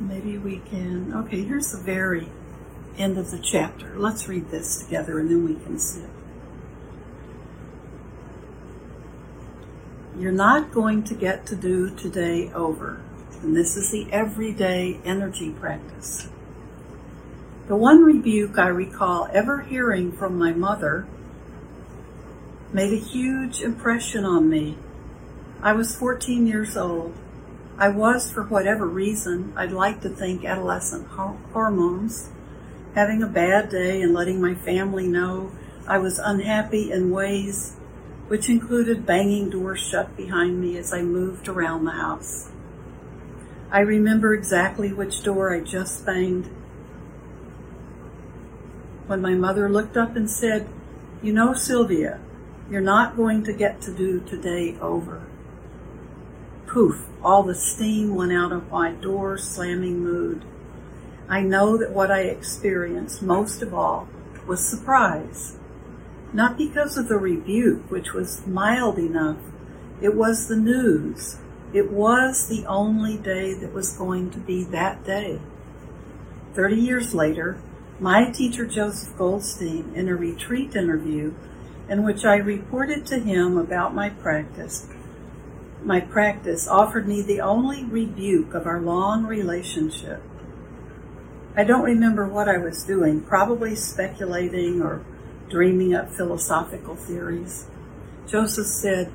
Maybe 0.00 0.38
we 0.38 0.58
can. 0.60 1.12
Okay, 1.30 1.44
here's 1.44 1.70
the 1.70 1.78
very 1.78 2.26
end 2.98 3.16
of 3.16 3.30
the 3.30 3.38
chapter. 3.38 3.96
Let's 3.96 4.26
read 4.26 4.50
this 4.50 4.82
together 4.82 5.20
and 5.20 5.30
then 5.30 5.44
we 5.44 5.54
can 5.64 5.78
sit. 5.78 6.10
You're 10.18 10.32
not 10.32 10.72
going 10.72 11.04
to 11.04 11.14
get 11.14 11.46
to 11.46 11.54
do 11.54 11.94
today 11.94 12.52
over. 12.52 13.00
And 13.42 13.56
this 13.56 13.76
is 13.76 13.92
the 13.92 14.12
everyday 14.12 14.98
energy 15.04 15.50
practice. 15.50 16.28
The 17.68 17.76
one 17.76 18.02
rebuke 18.02 18.58
I 18.58 18.66
recall 18.66 19.28
ever 19.32 19.60
hearing 19.60 20.10
from 20.10 20.36
my 20.36 20.52
mother 20.52 21.06
made 22.72 22.92
a 22.92 22.96
huge 23.00 23.62
impression 23.62 24.24
on 24.24 24.50
me. 24.50 24.78
I 25.62 25.74
was 25.74 25.94
14 25.94 26.48
years 26.48 26.76
old 26.76 27.14
I 27.80 27.88
was, 27.88 28.30
for 28.30 28.42
whatever 28.42 28.86
reason, 28.86 29.54
I'd 29.56 29.72
like 29.72 30.02
to 30.02 30.10
think 30.10 30.44
adolescent 30.44 31.08
hormones, 31.08 32.28
having 32.94 33.22
a 33.22 33.26
bad 33.26 33.70
day 33.70 34.02
and 34.02 34.12
letting 34.12 34.38
my 34.38 34.54
family 34.54 35.08
know 35.08 35.50
I 35.86 35.96
was 35.96 36.18
unhappy 36.18 36.92
in 36.92 37.10
ways 37.10 37.76
which 38.28 38.50
included 38.50 39.06
banging 39.06 39.48
doors 39.48 39.80
shut 39.80 40.14
behind 40.14 40.60
me 40.60 40.76
as 40.76 40.92
I 40.92 41.00
moved 41.00 41.48
around 41.48 41.86
the 41.86 41.92
house. 41.92 42.50
I 43.72 43.80
remember 43.80 44.34
exactly 44.34 44.92
which 44.92 45.22
door 45.22 45.54
I 45.54 45.60
just 45.60 46.04
banged. 46.04 46.50
When 49.06 49.22
my 49.22 49.32
mother 49.32 49.70
looked 49.70 49.96
up 49.96 50.16
and 50.16 50.30
said, 50.30 50.68
You 51.22 51.32
know, 51.32 51.54
Sylvia, 51.54 52.20
you're 52.70 52.82
not 52.82 53.16
going 53.16 53.42
to 53.44 53.54
get 53.54 53.80
to 53.82 53.92
do 53.92 54.20
today 54.20 54.78
over. 54.80 55.19
Poof, 56.70 57.08
all 57.20 57.42
the 57.42 57.54
steam 57.54 58.14
went 58.14 58.32
out 58.32 58.52
of 58.52 58.70
my 58.70 58.92
door 58.92 59.36
slamming 59.36 60.04
mood. 60.04 60.44
I 61.28 61.40
know 61.40 61.76
that 61.76 61.90
what 61.90 62.12
I 62.12 62.20
experienced 62.20 63.22
most 63.22 63.60
of 63.60 63.74
all 63.74 64.08
was 64.46 64.64
surprise. 64.68 65.56
Not 66.32 66.56
because 66.56 66.96
of 66.96 67.08
the 67.08 67.18
rebuke, 67.18 67.90
which 67.90 68.12
was 68.12 68.46
mild 68.46 68.98
enough. 68.98 69.38
It 70.00 70.14
was 70.14 70.46
the 70.46 70.56
news. 70.56 71.38
It 71.72 71.90
was 71.90 72.46
the 72.46 72.64
only 72.66 73.16
day 73.16 73.52
that 73.52 73.72
was 73.72 73.96
going 73.96 74.30
to 74.30 74.38
be 74.38 74.62
that 74.64 75.04
day. 75.04 75.40
Thirty 76.54 76.76
years 76.76 77.14
later, 77.14 77.60
my 77.98 78.30
teacher 78.30 78.64
Joseph 78.64 79.16
Goldstein, 79.18 79.92
in 79.96 80.08
a 80.08 80.14
retreat 80.14 80.76
interview 80.76 81.34
in 81.88 82.04
which 82.04 82.24
I 82.24 82.36
reported 82.36 83.06
to 83.06 83.18
him 83.18 83.58
about 83.58 83.92
my 83.92 84.10
practice, 84.10 84.86
my 85.84 86.00
practice 86.00 86.68
offered 86.68 87.08
me 87.08 87.22
the 87.22 87.40
only 87.40 87.84
rebuke 87.84 88.54
of 88.54 88.66
our 88.66 88.80
long 88.80 89.24
relationship. 89.24 90.22
I 91.56 91.64
don't 91.64 91.82
remember 91.82 92.26
what 92.26 92.48
I 92.48 92.58
was 92.58 92.84
doing, 92.84 93.22
probably 93.22 93.74
speculating 93.74 94.82
or 94.82 95.04
dreaming 95.48 95.94
up 95.94 96.12
philosophical 96.12 96.96
theories. 96.96 97.66
Joseph 98.26 98.66
said, 98.66 99.12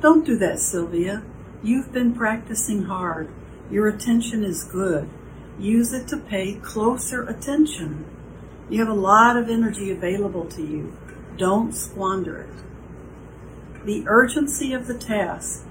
Don't 0.00 0.24
do 0.24 0.38
that, 0.38 0.60
Sylvia. 0.60 1.22
You've 1.62 1.92
been 1.92 2.14
practicing 2.14 2.84
hard. 2.84 3.28
Your 3.70 3.88
attention 3.88 4.44
is 4.44 4.64
good. 4.64 5.10
Use 5.58 5.92
it 5.92 6.08
to 6.08 6.16
pay 6.16 6.54
closer 6.54 7.22
attention. 7.28 8.04
You 8.70 8.80
have 8.80 8.88
a 8.88 8.98
lot 8.98 9.36
of 9.36 9.50
energy 9.50 9.90
available 9.90 10.46
to 10.46 10.62
you. 10.62 10.96
Don't 11.36 11.72
squander 11.72 12.40
it. 12.42 13.84
The 13.84 14.04
urgency 14.06 14.72
of 14.72 14.86
the 14.86 14.96
task 14.96 15.66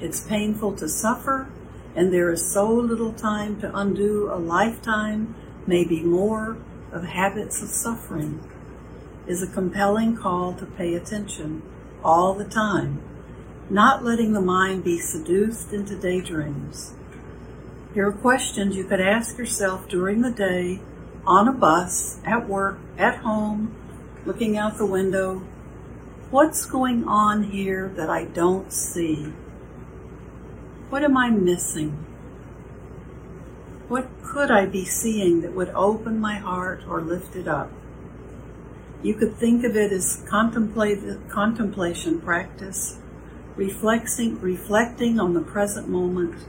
it's 0.00 0.26
painful 0.26 0.74
to 0.76 0.88
suffer, 0.88 1.48
and 1.94 2.12
there 2.12 2.30
is 2.30 2.52
so 2.52 2.68
little 2.68 3.12
time 3.12 3.60
to 3.60 3.76
undo 3.76 4.28
a 4.32 4.36
lifetime, 4.36 5.34
maybe 5.66 6.02
more, 6.02 6.56
of 6.92 7.04
habits 7.04 7.62
of 7.62 7.68
suffering, 7.68 8.42
is 9.26 9.42
a 9.42 9.46
compelling 9.46 10.16
call 10.16 10.52
to 10.54 10.66
pay 10.66 10.94
attention 10.94 11.62
all 12.02 12.34
the 12.34 12.44
time, 12.44 13.00
not 13.70 14.04
letting 14.04 14.32
the 14.32 14.40
mind 14.40 14.84
be 14.84 14.98
seduced 14.98 15.72
into 15.72 15.96
daydreams. 15.96 16.94
Here 17.94 18.08
are 18.08 18.12
questions 18.12 18.76
you 18.76 18.84
could 18.84 19.00
ask 19.00 19.38
yourself 19.38 19.88
during 19.88 20.22
the 20.22 20.30
day, 20.30 20.80
on 21.26 21.48
a 21.48 21.52
bus, 21.52 22.20
at 22.24 22.48
work, 22.48 22.78
at 22.98 23.18
home, 23.18 23.74
looking 24.26 24.58
out 24.58 24.76
the 24.76 24.86
window. 24.86 25.42
What's 26.30 26.66
going 26.66 27.04
on 27.04 27.44
here 27.44 27.88
that 27.96 28.10
I 28.10 28.24
don't 28.24 28.72
see? 28.72 29.32
What 30.90 31.02
am 31.02 31.16
I 31.16 31.30
missing? 31.30 32.04
What 33.88 34.08
could 34.22 34.50
I 34.50 34.66
be 34.66 34.84
seeing 34.84 35.40
that 35.42 35.52
would 35.54 35.70
open 35.70 36.18
my 36.20 36.36
heart 36.36 36.82
or 36.88 37.00
lift 37.00 37.36
it 37.36 37.48
up? 37.48 37.70
You 39.02 39.14
could 39.14 39.36
think 39.36 39.64
of 39.64 39.76
it 39.76 39.92
as 39.92 40.24
contemplation 40.28 42.20
practice, 42.20 42.98
reflecting, 43.56 44.40
reflecting 44.40 45.20
on 45.20 45.34
the 45.34 45.42
present 45.42 45.88
moment, 45.88 46.46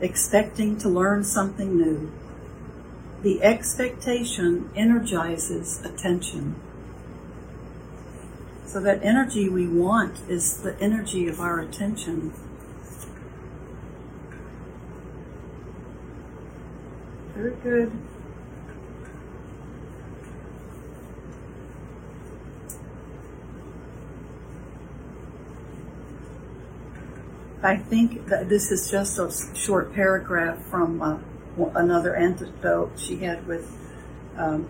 expecting 0.00 0.78
to 0.78 0.88
learn 0.88 1.24
something 1.24 1.76
new. 1.76 2.10
The 3.22 3.42
expectation 3.42 4.70
energizes 4.74 5.80
attention. 5.84 6.54
So 8.66 8.80
that 8.80 9.02
energy 9.02 9.48
we 9.48 9.68
want 9.68 10.20
is 10.28 10.58
the 10.58 10.78
energy 10.80 11.28
of 11.28 11.38
our 11.38 11.60
attention. 11.60 12.32
Very 17.34 17.54
good. 17.62 17.90
I 27.62 27.76
think 27.76 28.26
that 28.26 28.48
this 28.48 28.70
is 28.70 28.90
just 28.90 29.18
a 29.18 29.32
short 29.56 29.94
paragraph 29.94 30.62
from 30.66 31.00
uh, 31.00 31.18
another 31.74 32.14
anecdote 32.14 32.92
she 32.98 33.16
had 33.16 33.46
with 33.46 33.74
um, 34.36 34.68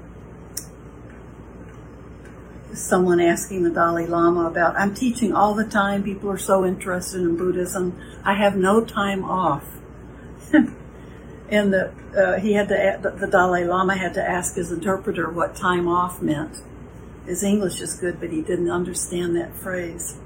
someone 2.73 3.21
asking 3.21 3.64
the 3.64 3.71
Dalai 3.71 4.06
Lama 4.06 4.47
about, 4.47 4.76
I'm 4.76 4.94
teaching 4.94 5.33
all 5.33 5.54
the 5.54 5.64
time, 5.64 6.02
people 6.02 6.30
are 6.30 6.38
so 6.38 6.64
interested 6.64 7.21
in 7.21 7.37
Buddhism, 7.37 8.00
I 8.25 8.35
have 8.35 8.56
no 8.56 8.85
time 8.85 9.25
off. 9.25 9.66
and 11.48 11.72
the, 11.72 11.92
uh, 12.16 12.40
he 12.40 12.54
had 12.54 12.68
to, 12.68 13.14
the 13.18 13.26
Dalai 13.26 13.64
Lama 13.64 13.96
had 13.96 14.14
to 14.14 14.22
ask 14.22 14.56
his 14.56 14.72
interpreter 14.72 15.30
what 15.30 15.54
time 15.54 15.86
off 15.86 16.22
meant. 16.22 16.62
His 17.26 17.42
English 17.42 17.80
is 17.80 17.94
good, 17.94 18.20
but 18.20 18.30
he 18.30 18.42
didn't 18.42 18.70
understand 18.70 19.36
that 19.36 19.56
phrase. 19.56 20.18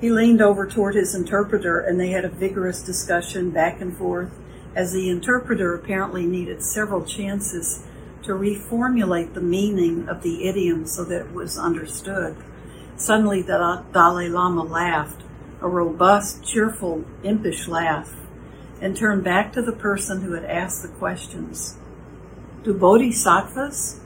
He 0.00 0.10
leaned 0.10 0.42
over 0.42 0.66
toward 0.66 0.94
his 0.94 1.14
interpreter 1.14 1.80
and 1.80 1.98
they 1.98 2.10
had 2.10 2.24
a 2.24 2.30
vigorous 2.30 2.82
discussion 2.82 3.50
back 3.50 3.80
and 3.80 3.96
forth 3.96 4.30
as 4.74 4.92
the 4.92 5.08
interpreter 5.08 5.74
apparently 5.74 6.26
needed 6.26 6.62
several 6.62 7.02
chances 7.02 7.82
to 8.22 8.32
reformulate 8.32 9.32
the 9.32 9.40
meaning 9.40 10.06
of 10.08 10.22
the 10.22 10.46
idiom 10.46 10.86
so 10.86 11.02
that 11.04 11.22
it 11.22 11.32
was 11.32 11.56
understood. 11.56 12.36
Suddenly 12.96 13.42
the 13.42 13.84
Dalai 13.92 14.28
Lama 14.28 14.64
laughed, 14.64 15.22
a 15.62 15.68
robust, 15.68 16.44
cheerful, 16.44 17.04
impish 17.22 17.66
laugh, 17.66 18.14
and 18.80 18.96
turned 18.96 19.24
back 19.24 19.52
to 19.52 19.62
the 19.62 19.72
person 19.72 20.20
who 20.20 20.32
had 20.32 20.44
asked 20.44 20.82
the 20.82 20.88
questions. 20.88 21.76
Do 22.62 22.74
bodhisattvas, 22.74 24.00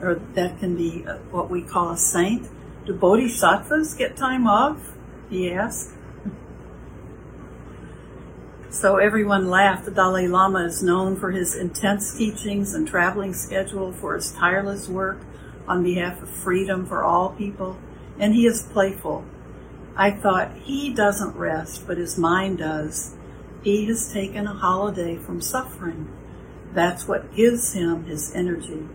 or 0.00 0.16
that 0.34 0.58
can 0.58 0.76
be 0.76 1.04
uh, 1.06 1.18
what 1.30 1.50
we 1.50 1.62
call 1.62 1.90
a 1.90 1.96
saint, 1.96 2.48
do 2.84 2.94
bodhisattvas 2.94 3.94
get 3.94 4.16
time 4.16 4.46
off? 4.46 4.92
he 5.28 5.50
asked. 5.50 5.90
So 8.70 8.98
everyone 8.98 9.48
laughed. 9.48 9.86
The 9.86 9.90
Dalai 9.90 10.28
Lama 10.28 10.64
is 10.64 10.82
known 10.82 11.16
for 11.16 11.30
his 11.30 11.56
intense 11.56 12.14
teachings 12.16 12.74
and 12.74 12.86
traveling 12.86 13.32
schedule, 13.32 13.92
for 13.92 14.14
his 14.14 14.32
tireless 14.32 14.88
work 14.88 15.18
on 15.66 15.82
behalf 15.82 16.22
of 16.22 16.28
freedom 16.28 16.86
for 16.86 17.02
all 17.02 17.30
people, 17.30 17.78
and 18.18 18.34
he 18.34 18.46
is 18.46 18.62
playful. 18.62 19.24
I 19.96 20.10
thought 20.10 20.54
he 20.58 20.92
doesn't 20.92 21.36
rest, 21.36 21.86
but 21.86 21.96
his 21.96 22.18
mind 22.18 22.58
does. 22.58 23.16
He 23.66 23.84
has 23.86 24.12
taken 24.12 24.46
a 24.46 24.54
holiday 24.54 25.16
from 25.16 25.40
suffering. 25.40 26.08
That's 26.72 27.08
what 27.08 27.34
gives 27.34 27.72
him 27.72 28.04
his 28.04 28.32
energy. 28.32 28.86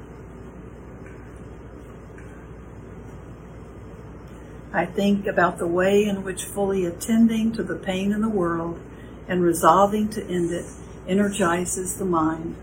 I 4.72 4.86
think 4.86 5.28
about 5.28 5.58
the 5.58 5.68
way 5.68 6.06
in 6.06 6.24
which 6.24 6.46
fully 6.46 6.86
attending 6.86 7.52
to 7.52 7.64
the 7.64 7.76
pain 7.76 8.14
in 8.14 8.22
the 8.22 8.30
world 8.30 8.80
and 9.28 9.44
resolving 9.44 10.08
to 10.12 10.24
end 10.24 10.52
it 10.52 10.68
energizes 11.06 11.98
the 11.98 12.06
mind. 12.06 12.56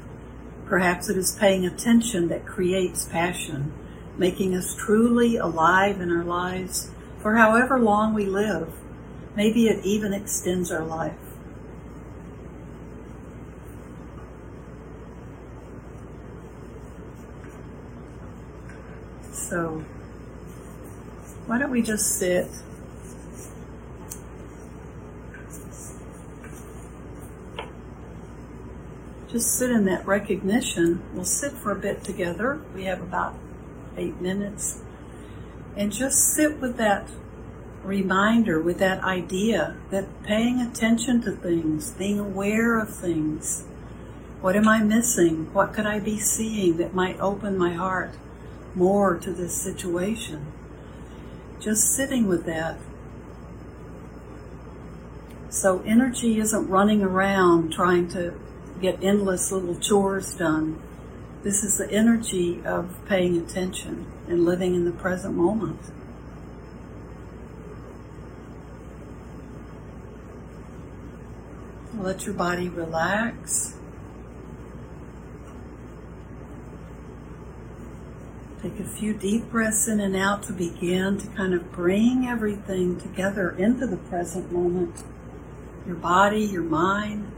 Perhaps 0.65 1.11
it 1.11 1.19
is 1.19 1.37
paying 1.39 1.67
attention 1.67 2.29
that 2.29 2.47
creates 2.47 3.05
passion, 3.05 3.71
making 4.17 4.55
us 4.55 4.75
truly 4.75 5.37
alive 5.37 6.01
in 6.01 6.11
our 6.11 6.25
lives 6.25 6.91
for 7.21 7.35
however 7.35 7.79
long 7.79 8.15
we 8.15 8.25
live. 8.25 8.73
Maybe 9.37 9.69
it 9.69 9.85
even 9.85 10.15
extends 10.15 10.73
our 10.73 10.87
life. 10.87 11.28
So, 19.49 19.83
why 21.47 21.59
don't 21.59 21.71
we 21.71 21.81
just 21.81 22.19
sit? 22.19 22.49
Just 29.31 29.57
sit 29.57 29.71
in 29.71 29.87
that 29.87 30.07
recognition. 30.07 31.03
We'll 31.15 31.25
sit 31.25 31.53
for 31.53 31.73
a 31.73 31.77
bit 31.77 32.05
together. 32.05 32.61
We 32.75 32.85
have 32.85 33.01
about 33.01 33.37
eight 33.97 34.21
minutes. 34.21 34.83
And 35.75 35.93
just 35.95 36.35
sit 36.35 36.61
with 36.61 36.77
that 36.77 37.09
reminder, 37.83 38.61
with 38.61 38.79
that 38.81 39.03
idea 39.03 39.77
that 39.89 40.25
paying 40.25 40.61
attention 40.61 41.23
to 41.23 41.33
things, 41.33 41.93
being 41.93 42.19
aware 42.19 42.79
of 42.79 42.95
things. 42.95 43.65
What 44.43 44.57
am 44.57 44.69
I 44.69 44.83
missing? 44.83 45.51
What 45.55 45.73
could 45.73 45.87
I 45.87 46.01
be 46.01 46.19
seeing 46.19 46.77
that 46.77 46.93
might 46.93 47.19
open 47.19 47.57
my 47.57 47.73
heart 47.73 48.11
more 48.79 49.19
to 49.19 49.33
this 49.33 49.61
situation? 49.61 50.53
just 51.61 51.95
sitting 51.95 52.27
with 52.27 52.45
that. 52.47 52.79
So 55.51 55.83
energy 55.85 56.39
isn't 56.39 56.69
running 56.69 57.03
around 57.03 57.73
trying 57.73 58.09
to 58.09 58.35
get 58.81 59.03
endless 59.03 59.51
little 59.51 59.75
chores 59.75 60.35
done. 60.35 60.81
This 61.43 61.65
is 61.65 61.79
the 61.79 61.91
energy 61.91 62.63
of 62.65 62.97
paying 63.07 63.37
attention 63.37 64.07
and 64.29 64.45
living 64.45 64.75
in 64.75 64.85
the 64.85 64.93
present 64.93 65.35
moment. 65.35 65.81
Let 71.95 72.27
your 72.27 72.35
body 72.35 72.69
relax. 72.69 73.75
Take 78.69 78.81
a 78.81 78.85
few 78.85 79.15
deep 79.15 79.51
breaths 79.51 79.89
in 79.89 79.99
and 79.99 80.15
out 80.15 80.43
to 80.43 80.53
begin 80.53 81.17
to 81.19 81.27
kind 81.29 81.55
of 81.55 81.73
bring 81.73 82.27
everything 82.27 83.01
together 83.01 83.51
into 83.53 83.87
the 83.87 83.97
present 83.97 84.53
moment. 84.53 85.05
Your 85.87 85.97
body, 85.97 86.41
your 86.41 86.65
mind, 86.65 87.33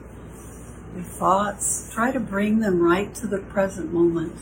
your 0.92 1.04
thoughts. 1.04 1.88
Try 1.94 2.10
to 2.10 2.18
bring 2.18 2.58
them 2.58 2.80
right 2.80 3.14
to 3.14 3.28
the 3.28 3.38
present 3.38 3.92
moment. 3.92 4.36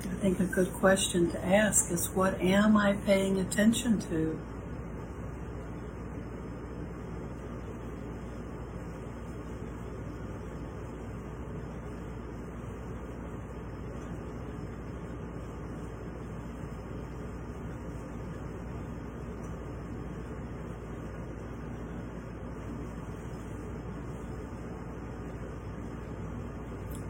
I 0.00 0.14
think 0.16 0.40
a 0.40 0.46
good 0.46 0.72
question 0.72 1.30
to 1.30 1.44
ask 1.44 1.92
is 1.92 2.10
what 2.10 2.40
am 2.40 2.76
I 2.76 2.94
paying 2.94 3.38
attention 3.38 4.00
to? 4.10 4.36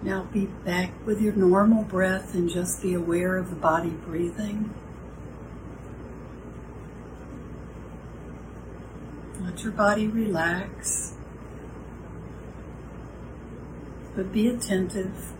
Now 0.02 0.24
be 0.32 0.46
back 0.46 0.90
with 1.06 1.20
your 1.20 1.34
normal 1.34 1.84
breath 1.84 2.34
and 2.34 2.50
just 2.50 2.82
be 2.82 2.92
aware 2.92 3.36
of 3.38 3.50
the 3.50 3.56
body 3.56 3.90
breathing. 3.90 4.74
Let 9.40 9.62
your 9.62 9.72
body 9.72 10.08
relax, 10.08 11.14
but 14.16 14.32
be 14.32 14.48
attentive. 14.48 15.32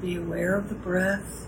Be 0.00 0.16
aware 0.16 0.56
of 0.56 0.68
the 0.68 0.74
breath. 0.74 1.46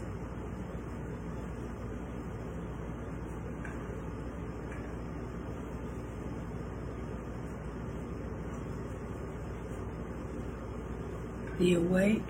Be 11.58 11.74
awake. 11.74 12.22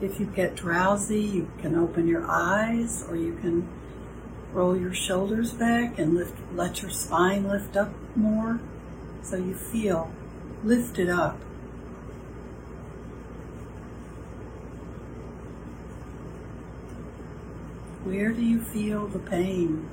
If 0.00 0.18
you 0.18 0.26
get 0.26 0.56
drowsy, 0.56 1.20
you 1.20 1.50
can 1.60 1.74
open 1.74 2.08
your 2.08 2.26
eyes 2.26 3.04
or 3.08 3.16
you 3.16 3.36
can 3.36 3.68
roll 4.52 4.76
your 4.76 4.94
shoulders 4.94 5.52
back 5.52 5.98
and 5.98 6.14
lift, 6.14 6.36
let 6.54 6.82
your 6.82 6.90
spine 6.90 7.46
lift 7.46 7.76
up 7.76 7.92
more 8.16 8.60
so 9.22 9.36
you 9.36 9.54
feel 9.54 10.10
lifted 10.64 11.08
up. 11.08 11.36
Where 18.04 18.32
do 18.32 18.42
you 18.42 18.60
feel 18.60 19.06
the 19.06 19.18
pain? 19.18 19.88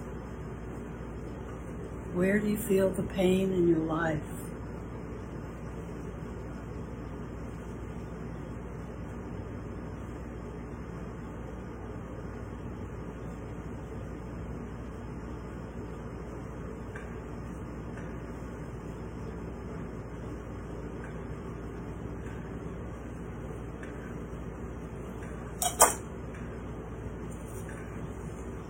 Where 2.14 2.40
do 2.40 2.48
you 2.48 2.58
feel 2.58 2.90
the 2.90 3.04
pain 3.04 3.52
in 3.52 3.68
your 3.68 3.80
life? 3.80 4.22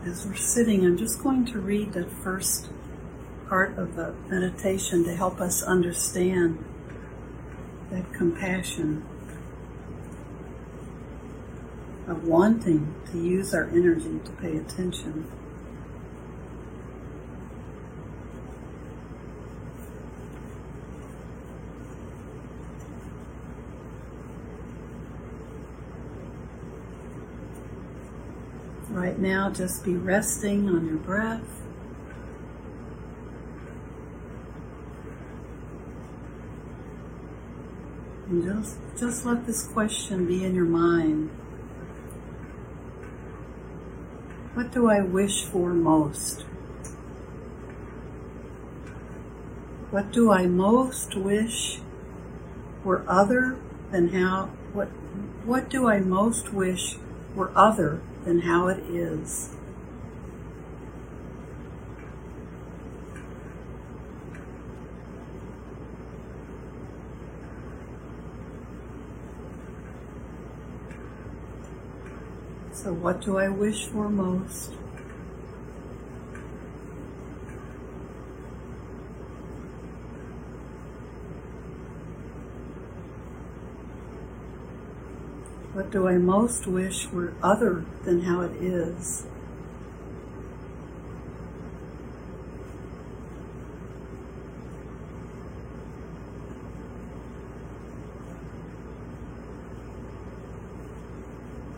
as 0.07 0.25
we're 0.25 0.35
sitting, 0.57 0.83
I'm 0.83 0.97
just 0.97 1.21
going 1.21 1.45
to 1.45 1.59
read 1.59 1.93
the 1.93 2.05
first 2.05 2.69
part 3.47 3.77
of 3.77 3.95
the 3.95 4.15
meditation 4.27 5.03
to 5.03 5.15
help 5.15 5.39
us 5.39 5.61
understand 5.61 6.65
that 7.91 8.11
compassion 8.11 9.05
of 12.07 12.23
wanting 12.23 12.95
to 13.11 13.19
use 13.19 13.53
our 13.53 13.65
energy 13.65 14.19
to 14.25 14.31
pay 14.31 14.57
attention. 14.57 15.31
Right 28.97 29.19
now, 29.19 29.51
just 29.51 29.85
be 29.85 29.93
resting 29.93 30.67
on 30.67 30.87
your 30.87 30.97
breath. 30.97 31.61
And 38.27 38.43
just, 38.43 38.77
just 38.99 39.23
let 39.23 39.45
this 39.45 39.67
question 39.67 40.25
be 40.25 40.43
in 40.43 40.55
your 40.55 40.65
mind. 40.65 41.29
What 44.55 44.71
do 44.71 44.89
I 44.89 45.01
wish 45.01 45.43
for 45.43 45.73
most? 45.73 46.41
What 49.91 50.11
do 50.11 50.31
I 50.31 50.47
most 50.47 51.15
wish 51.15 51.81
were 52.83 53.05
other 53.07 53.59
than 53.91 54.07
how, 54.07 54.45
what, 54.73 54.87
what 55.45 55.69
do 55.69 55.87
I 55.87 55.99
most 55.99 56.51
wish 56.51 56.95
were 57.35 57.51
other 57.55 58.01
than 58.27 58.41
how 58.41 58.67
it 58.67 58.83
is. 58.89 59.55
So, 72.73 72.91
what 72.91 73.21
do 73.21 73.37
I 73.37 73.47
wish 73.47 73.85
for 73.85 74.09
most? 74.09 74.71
What 85.77 85.91
do 85.91 86.07
I 86.07 86.17
most 86.17 86.65
wish 86.65 87.07
were 87.11 87.35
other 87.43 87.85
than 88.03 88.23
how 88.23 88.41
it 88.41 88.53
is? 88.53 89.27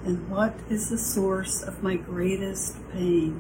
And 0.06 0.30
what 0.30 0.56
is 0.70 0.88
the 0.88 0.98
source 0.98 1.62
of 1.62 1.84
my 1.84 1.98
greatest 1.98 2.78
pain? 2.94 3.34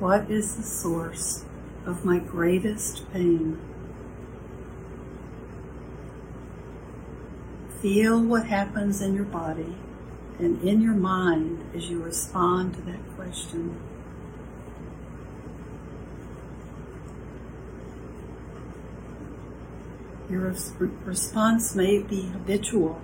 What 0.00 0.28
is 0.28 0.56
the 0.56 0.64
source 0.64 1.44
of 1.86 2.04
my 2.04 2.18
greatest 2.18 3.08
pain? 3.12 3.73
Feel 7.84 8.18
what 8.18 8.46
happens 8.46 9.02
in 9.02 9.14
your 9.14 9.26
body 9.26 9.76
and 10.38 10.62
in 10.62 10.80
your 10.80 10.94
mind 10.94 11.62
as 11.76 11.90
you 11.90 12.02
respond 12.02 12.72
to 12.72 12.80
that 12.80 13.14
question. 13.14 13.78
Your 20.30 20.56
response 21.04 21.74
may 21.74 21.98
be 21.98 22.22
habitual, 22.28 23.02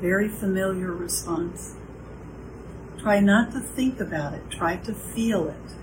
very 0.00 0.28
familiar 0.28 0.92
response. 0.92 1.74
Try 3.00 3.18
not 3.18 3.50
to 3.50 3.58
think 3.58 3.98
about 3.98 4.34
it, 4.34 4.48
try 4.48 4.76
to 4.76 4.94
feel 4.94 5.48
it. 5.48 5.79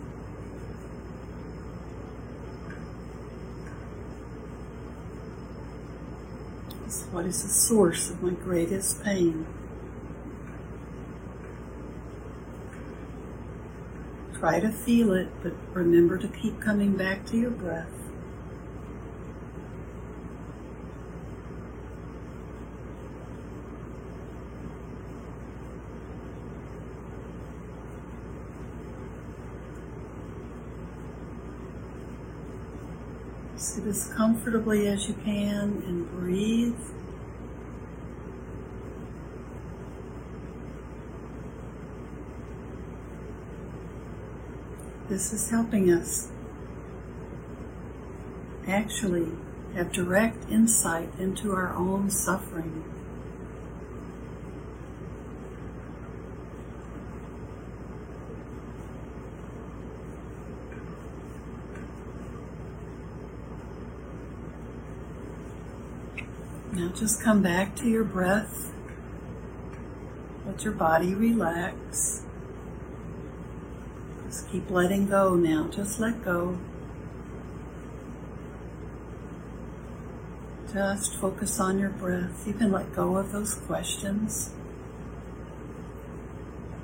What 7.11 7.25
is 7.25 7.41
the 7.41 7.49
source 7.49 8.09
of 8.09 8.21
my 8.21 8.31
greatest 8.31 9.01
pain? 9.01 9.47
Try 14.37 14.59
to 14.59 14.69
feel 14.69 15.13
it, 15.13 15.29
but 15.41 15.53
remember 15.73 16.17
to 16.17 16.27
keep 16.27 16.61
coming 16.61 16.97
back 16.97 17.25
to 17.27 17.37
your 17.37 17.51
breath. 17.51 18.06
Sit 33.77 33.85
as 33.85 34.07
comfortably 34.07 34.87
as 34.87 35.07
you 35.07 35.13
can 35.23 35.83
and 35.85 36.09
breathe. 36.09 36.73
This 45.07 45.31
is 45.31 45.51
helping 45.51 45.91
us 45.91 46.31
actually 48.67 49.27
have 49.75 49.91
direct 49.91 50.49
insight 50.49 51.11
into 51.19 51.51
our 51.51 51.71
own 51.75 52.09
suffering. 52.09 52.96
Now 66.77 66.89
just 66.89 67.23
come 67.23 67.41
back 67.41 67.75
to 67.77 67.89
your 67.89 68.03
breath. 68.03 68.71
Let 70.45 70.63
your 70.63 70.73
body 70.73 71.15
relax. 71.15 72.21
Just 74.27 74.47
keep 74.51 74.69
letting 74.69 75.07
go 75.07 75.33
now. 75.33 75.69
Just 75.69 75.99
let 75.99 76.23
go. 76.23 76.59
Just 80.71 81.15
focus 81.15 81.59
on 81.59 81.79
your 81.79 81.89
breath. 81.89 82.45
You 82.45 82.53
can 82.53 82.71
let 82.71 82.93
go 82.93 83.17
of 83.17 83.31
those 83.31 83.55
questions. 83.55 84.51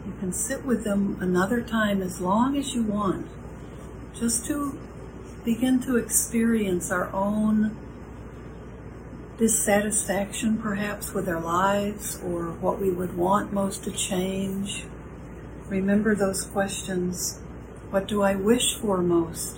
You 0.07 0.13
can 0.19 0.33
sit 0.33 0.65
with 0.65 0.83
them 0.83 1.19
another 1.21 1.61
time 1.61 2.01
as 2.01 2.19
long 2.19 2.57
as 2.57 2.73
you 2.73 2.81
want, 2.81 3.27
just 4.15 4.47
to 4.47 4.75
begin 5.45 5.79
to 5.81 5.97
experience 5.97 6.91
our 6.91 7.13
own 7.13 7.77
dissatisfaction 9.37 10.57
perhaps 10.57 11.13
with 11.13 11.27
our 11.27 11.41
lives 11.41 12.19
or 12.23 12.51
what 12.51 12.79
we 12.79 12.91
would 12.91 13.17
want 13.17 13.51
most 13.51 13.83
to 13.83 13.91
change. 13.91 14.85
Remember 15.67 16.15
those 16.15 16.45
questions. 16.45 17.39
What 17.89 18.07
do 18.07 18.21
I 18.21 18.35
wish 18.35 18.75
for 18.75 18.99
most? 18.99 19.57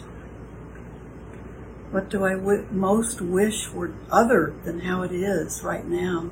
What 1.91 2.09
do 2.09 2.25
I 2.25 2.33
w- 2.33 2.67
most 2.71 3.21
wish 3.21 3.71
were 3.71 3.93
other 4.11 4.53
than 4.63 4.81
how 4.81 5.03
it 5.03 5.11
is 5.11 5.63
right 5.63 5.85
now? 5.85 6.29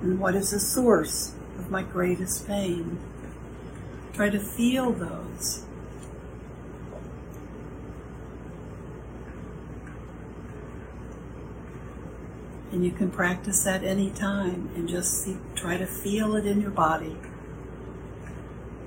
And 0.00 0.18
what 0.18 0.34
is 0.34 0.50
the 0.50 0.60
source 0.60 1.34
of 1.58 1.70
my 1.70 1.82
greatest 1.82 2.46
pain? 2.46 2.98
Try 4.12 4.30
to 4.30 4.38
feel 4.38 4.92
those. 4.92 5.64
And 12.84 12.92
you 12.92 12.98
can 12.98 13.10
practice 13.10 13.64
that 13.64 13.82
anytime 13.82 14.68
and 14.76 14.86
just 14.86 15.24
see, 15.24 15.38
try 15.54 15.78
to 15.78 15.86
feel 15.86 16.36
it 16.36 16.44
in 16.44 16.60
your 16.60 16.70
body. 16.70 17.16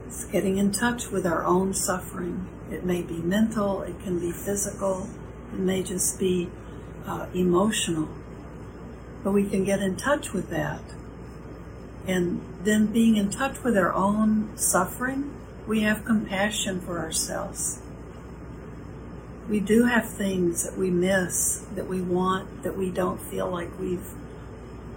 It's 0.05 0.25
getting 0.25 0.59
in 0.59 0.71
touch 0.71 1.09
with 1.09 1.25
our 1.25 1.43
own 1.43 1.73
suffering. 1.73 2.47
It 2.69 2.85
may 2.85 3.01
be 3.01 3.17
mental, 3.17 3.81
it 3.81 3.99
can 4.03 4.19
be 4.19 4.31
physical, 4.31 5.09
it 5.51 5.57
may 5.57 5.81
just 5.81 6.19
be 6.19 6.47
uh, 7.07 7.25
emotional. 7.33 8.07
But 9.23 9.31
we 9.31 9.49
can 9.49 9.63
get 9.63 9.81
in 9.81 9.95
touch 9.95 10.31
with 10.31 10.51
that. 10.51 10.83
And 12.05 12.41
then 12.63 12.93
being 12.93 13.15
in 13.15 13.31
touch 13.31 13.63
with 13.63 13.75
our 13.75 13.93
own 13.93 14.55
suffering, 14.59 15.33
we 15.65 15.81
have 15.81 16.05
compassion 16.05 16.81
for 16.81 16.99
ourselves 16.99 17.81
we 19.49 19.59
do 19.59 19.85
have 19.85 20.09
things 20.09 20.63
that 20.63 20.77
we 20.77 20.89
miss, 20.89 21.65
that 21.75 21.87
we 21.87 22.01
want, 22.01 22.63
that 22.63 22.77
we 22.77 22.89
don't 22.89 23.21
feel 23.21 23.49
like 23.49 23.69
we've, 23.79 24.09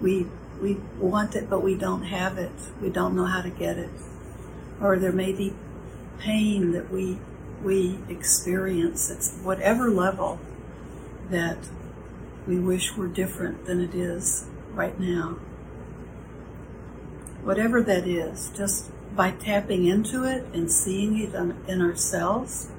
we, 0.01 0.27
we 0.61 0.75
want 0.99 1.37
it, 1.37 1.49
but 1.49 1.63
we 1.63 1.77
don't 1.77 2.03
have 2.03 2.37
it. 2.37 2.53
We 2.81 2.91
don't 2.91 3.15
know 3.15 3.27
how 3.27 3.43
to 3.43 3.51
get 3.51 3.79
it. 3.79 3.91
Or 4.81 4.99
there 4.99 5.13
may 5.13 5.33
be 5.33 5.55
pain 6.19 6.73
that 6.73 6.91
we, 6.91 7.19
we 7.63 7.99
experience 8.09 9.11
at 9.11 9.45
whatever 9.45 9.89
level 9.89 10.41
that 11.31 11.59
we 12.47 12.59
wish 12.59 12.97
were 12.97 13.07
different 13.07 13.67
than 13.67 13.81
it 13.81 13.95
is 13.95 14.47
right 14.73 14.99
now. 14.99 15.39
Whatever 17.43 17.83
that 17.83 18.07
is, 18.07 18.51
just 18.57 18.91
by 19.15 19.31
tapping 19.31 19.87
into 19.87 20.25
it 20.25 20.45
and 20.53 20.71
seeing 20.71 21.19
it 21.19 21.35
in 21.35 21.81
ourselves, 21.81 22.71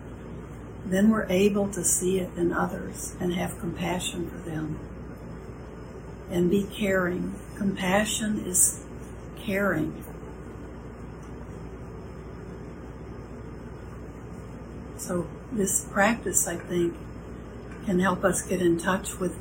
then 0.86 1.10
we're 1.10 1.28
able 1.30 1.68
to 1.70 1.84
see 1.84 2.20
it 2.20 2.30
in 2.36 2.52
others 2.52 3.16
and 3.20 3.34
have 3.34 3.60
compassion 3.60 4.30
for 4.30 4.38
them 4.38 4.80
and 6.30 6.50
be 6.50 6.64
caring. 6.64 7.36
Compassion 7.58 8.44
is 8.46 8.84
caring. 9.38 10.04
So, 14.98 15.28
this 15.52 15.86
practice, 15.86 16.48
I 16.48 16.56
think, 16.56 16.96
can 17.86 18.00
help 18.00 18.24
us 18.24 18.42
get 18.42 18.62
in 18.62 18.78
touch 18.78 19.20
with 19.20 19.38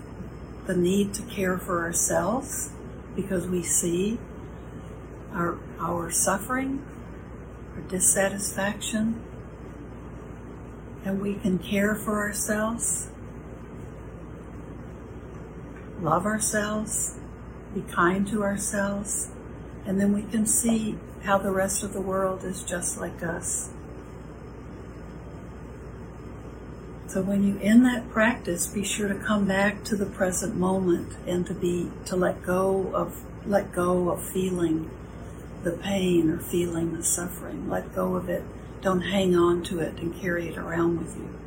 the 0.66 0.74
need 0.74 1.14
to 1.14 1.22
care 1.22 1.58
for 1.58 1.82
ourselves 1.82 2.70
because 3.14 3.46
we 3.46 3.62
see 3.62 4.18
our, 5.32 5.58
our 5.78 6.10
suffering, 6.10 6.84
our 7.76 7.82
dissatisfaction, 7.82 9.22
and 11.04 11.20
we 11.20 11.34
can 11.34 11.58
care 11.58 11.94
for 11.94 12.18
ourselves, 12.20 13.08
love 16.00 16.26
ourselves, 16.26 17.18
be 17.74 17.82
kind 17.82 18.26
to 18.28 18.42
ourselves, 18.42 19.30
and 19.86 20.00
then 20.00 20.12
we 20.12 20.22
can 20.22 20.46
see 20.46 20.98
how 21.22 21.38
the 21.38 21.50
rest 21.50 21.82
of 21.82 21.92
the 21.92 22.00
world 22.00 22.44
is 22.44 22.62
just 22.62 22.98
like 22.98 23.22
us. 23.22 23.70
So 27.10 27.22
when 27.22 27.42
you 27.42 27.58
in 27.58 27.82
that 27.82 28.08
practice, 28.10 28.68
be 28.68 28.84
sure 28.84 29.08
to 29.08 29.16
come 29.16 29.44
back 29.44 29.82
to 29.84 29.96
the 29.96 30.06
present 30.06 30.54
moment 30.54 31.16
and 31.26 31.44
to 31.46 31.54
be 31.54 31.90
to 32.04 32.14
let 32.14 32.44
go 32.44 32.94
of 32.94 33.24
let 33.44 33.72
go 33.72 34.10
of 34.10 34.22
feeling 34.22 34.88
the 35.64 35.72
pain 35.72 36.30
or 36.30 36.38
feeling 36.38 36.96
the 36.96 37.02
suffering. 37.02 37.68
Let 37.68 37.94
go 37.96 38.14
of 38.14 38.28
it 38.28 38.44
don't 38.80 39.02
hang 39.02 39.36
on 39.36 39.62
to 39.64 39.80
it 39.80 39.98
and 39.98 40.18
carry 40.20 40.48
it 40.48 40.56
around 40.56 40.98
with 40.98 41.16
you. 41.16 41.38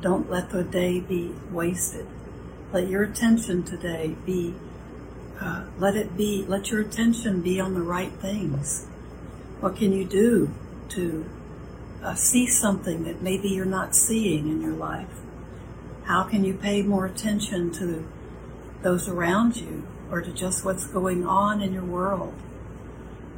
Don't 0.00 0.30
let 0.30 0.50
the 0.50 0.64
day 0.64 0.98
be 0.98 1.32
wasted. 1.50 2.06
Let 2.72 2.88
your 2.88 3.02
attention 3.02 3.62
today 3.62 4.16
be, 4.24 4.54
uh, 5.40 5.64
let 5.78 5.96
it 5.96 6.16
be, 6.16 6.44
let 6.46 6.70
your 6.70 6.80
attention 6.80 7.42
be 7.42 7.60
on 7.60 7.74
the 7.74 7.82
right 7.82 8.12
things. 8.12 8.86
What 9.60 9.76
can 9.76 9.92
you 9.92 10.04
do 10.04 10.50
to 10.90 11.26
uh, 12.02 12.14
see 12.14 12.46
something 12.46 13.04
that 13.04 13.22
maybe 13.22 13.48
you're 13.48 13.64
not 13.64 13.94
seeing 13.94 14.48
in 14.48 14.60
your 14.60 14.72
life? 14.72 15.20
How 16.04 16.24
can 16.24 16.44
you 16.44 16.54
pay 16.54 16.82
more 16.82 17.06
attention 17.06 17.70
to 17.74 18.08
those 18.82 19.08
around 19.08 19.56
you 19.56 19.86
or 20.10 20.22
to 20.22 20.32
just 20.32 20.64
what's 20.64 20.86
going 20.86 21.26
on 21.26 21.60
in 21.60 21.72
your 21.72 21.84
world? 21.84 22.34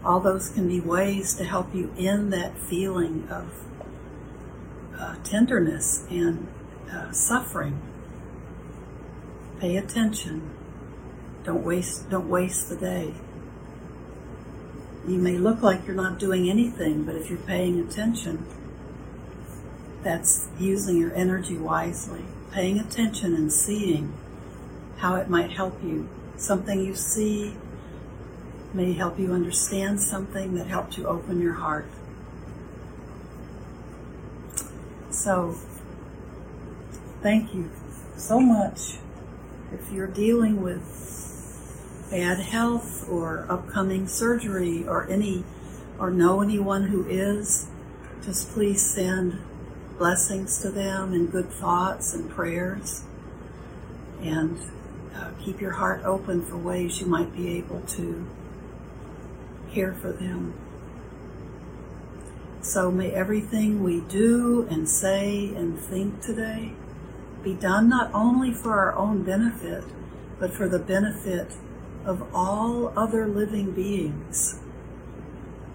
All 0.05 0.21
those 0.21 0.49
can 0.49 0.69
be 0.69 0.81
ways 0.81 1.35
to 1.35 1.45
help 1.45 1.75
you 1.75 1.93
in 1.97 2.31
that 2.31 2.59
feeling 2.59 3.29
of 3.31 3.49
uh, 4.99 5.17
tenderness 5.25 6.05
and 6.11 6.49
uh, 6.91 7.13
suffering. 7.13 7.81
Pay 9.61 9.77
attention. 9.77 10.51
Don't 11.45 11.65
waste. 11.65 12.11
Don't 12.11 12.29
waste 12.29 12.69
the 12.69 12.77
day. 12.77 13.15
You 15.07 15.19
may 15.19 15.37
look 15.37 15.63
like 15.63 15.87
you're 15.87 15.97
not 15.97 16.19
doing 16.19 16.49
anything, 16.49 17.05
but 17.05 17.17
if 17.17 17.29
you're 17.29 17.39
paying 17.39 17.81
attention, 17.81 18.47
that's 20.03 20.49
using 20.59 20.99
your 20.99 21.15
energy 21.15 21.57
wisely. 21.57 22.25
Paying 22.53 22.79
attention 22.79 23.35
and 23.35 23.53
seeing 23.53 24.13
how 24.99 25.17
it 25.17 25.29
might 25.29 25.53
help 25.53 25.83
you. 25.83 26.09
Something 26.37 26.85
you 26.85 26.95
see 26.95 27.57
may 28.75 28.93
help 28.93 29.19
you 29.19 29.33
understand 29.33 30.01
something 30.01 30.55
that 30.55 30.67
helped 30.67 30.97
you 30.97 31.07
open 31.07 31.41
your 31.41 31.55
heart. 31.55 31.87
So, 35.11 35.57
thank 37.23 37.55
you 37.55 37.71
so 38.17 38.41
much. 38.41 38.99
If 39.73 39.93
you're 39.93 40.07
dealing 40.07 40.63
with 40.63 42.09
bad 42.11 42.39
health 42.39 43.09
or 43.09 43.47
upcoming 43.49 44.07
surgery 44.07 44.87
or 44.87 45.09
any, 45.09 45.45
or 45.99 46.11
know 46.11 46.41
anyone 46.41 46.85
who 46.85 47.07
is, 47.07 47.69
just 48.23 48.51
please 48.51 48.83
send 48.85 49.39
blessings 49.99 50.61
to 50.63 50.71
them 50.71 51.13
and 51.13 51.31
good 51.31 51.51
thoughts 51.51 52.15
and 52.15 52.31
prayers. 52.31 53.05
And 54.21 54.59
uh, 55.15 55.31
keep 55.43 55.61
your 55.61 55.73
heart 55.73 56.03
open 56.05 56.43
for 56.43 56.57
ways 56.57 57.01
you 57.01 57.07
might 57.07 57.35
be 57.35 57.57
able 57.57 57.81
to 57.81 58.27
care 59.73 59.95
for 59.95 60.13
them. 60.13 60.55
So 62.61 62.91
may 62.91 63.11
everything 63.11 63.83
we 63.83 64.01
do 64.01 64.67
and 64.71 64.89
say 64.89 65.53
and 65.55 65.79
think 65.79 66.21
today 66.21 66.73
be 67.43 67.55
done 67.55 67.89
not 67.89 68.11
only 68.15 68.55
for 68.55 68.79
our 68.79 68.95
own 68.95 69.25
benefit, 69.25 69.85
but 70.39 70.53
for 70.53 70.69
the 70.69 70.79
benefit 70.79 71.49
of 72.05 72.23
all 72.35 72.93
other 72.97 73.27
living 73.27 73.73
beings. 73.73 74.61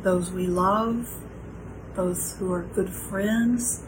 Those 0.04 0.32
we 0.32 0.48
love, 0.48 1.14
those 1.96 2.38
who 2.38 2.54
are 2.54 2.64
good 2.64 2.90
friends, 2.90 3.84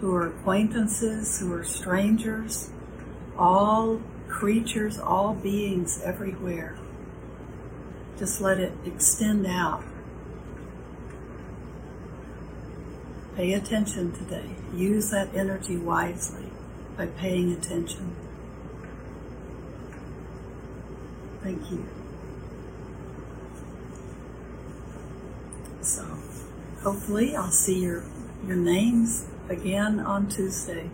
who 0.00 0.14
are 0.14 0.28
acquaintances, 0.28 1.38
who 1.40 1.52
are 1.54 1.64
strangers, 1.64 2.70
all 3.38 4.00
creatures, 4.28 4.98
all 4.98 5.32
beings 5.34 6.00
everywhere. 6.02 6.76
Just 8.18 8.40
let 8.40 8.58
it 8.58 8.72
extend 8.84 9.46
out. 9.46 9.82
Pay 13.36 13.54
attention 13.54 14.12
today. 14.12 14.50
Use 14.74 15.10
that 15.10 15.34
energy 15.34 15.76
wisely 15.76 16.46
by 16.96 17.06
paying 17.06 17.52
attention. 17.52 18.14
Thank 21.42 21.70
you. 21.70 21.84
So, 25.80 26.04
hopefully, 26.82 27.34
I'll 27.34 27.50
see 27.50 27.80
your, 27.80 28.04
your 28.46 28.56
names 28.56 29.26
again 29.48 29.98
on 29.98 30.28
Tuesday. 30.28 30.90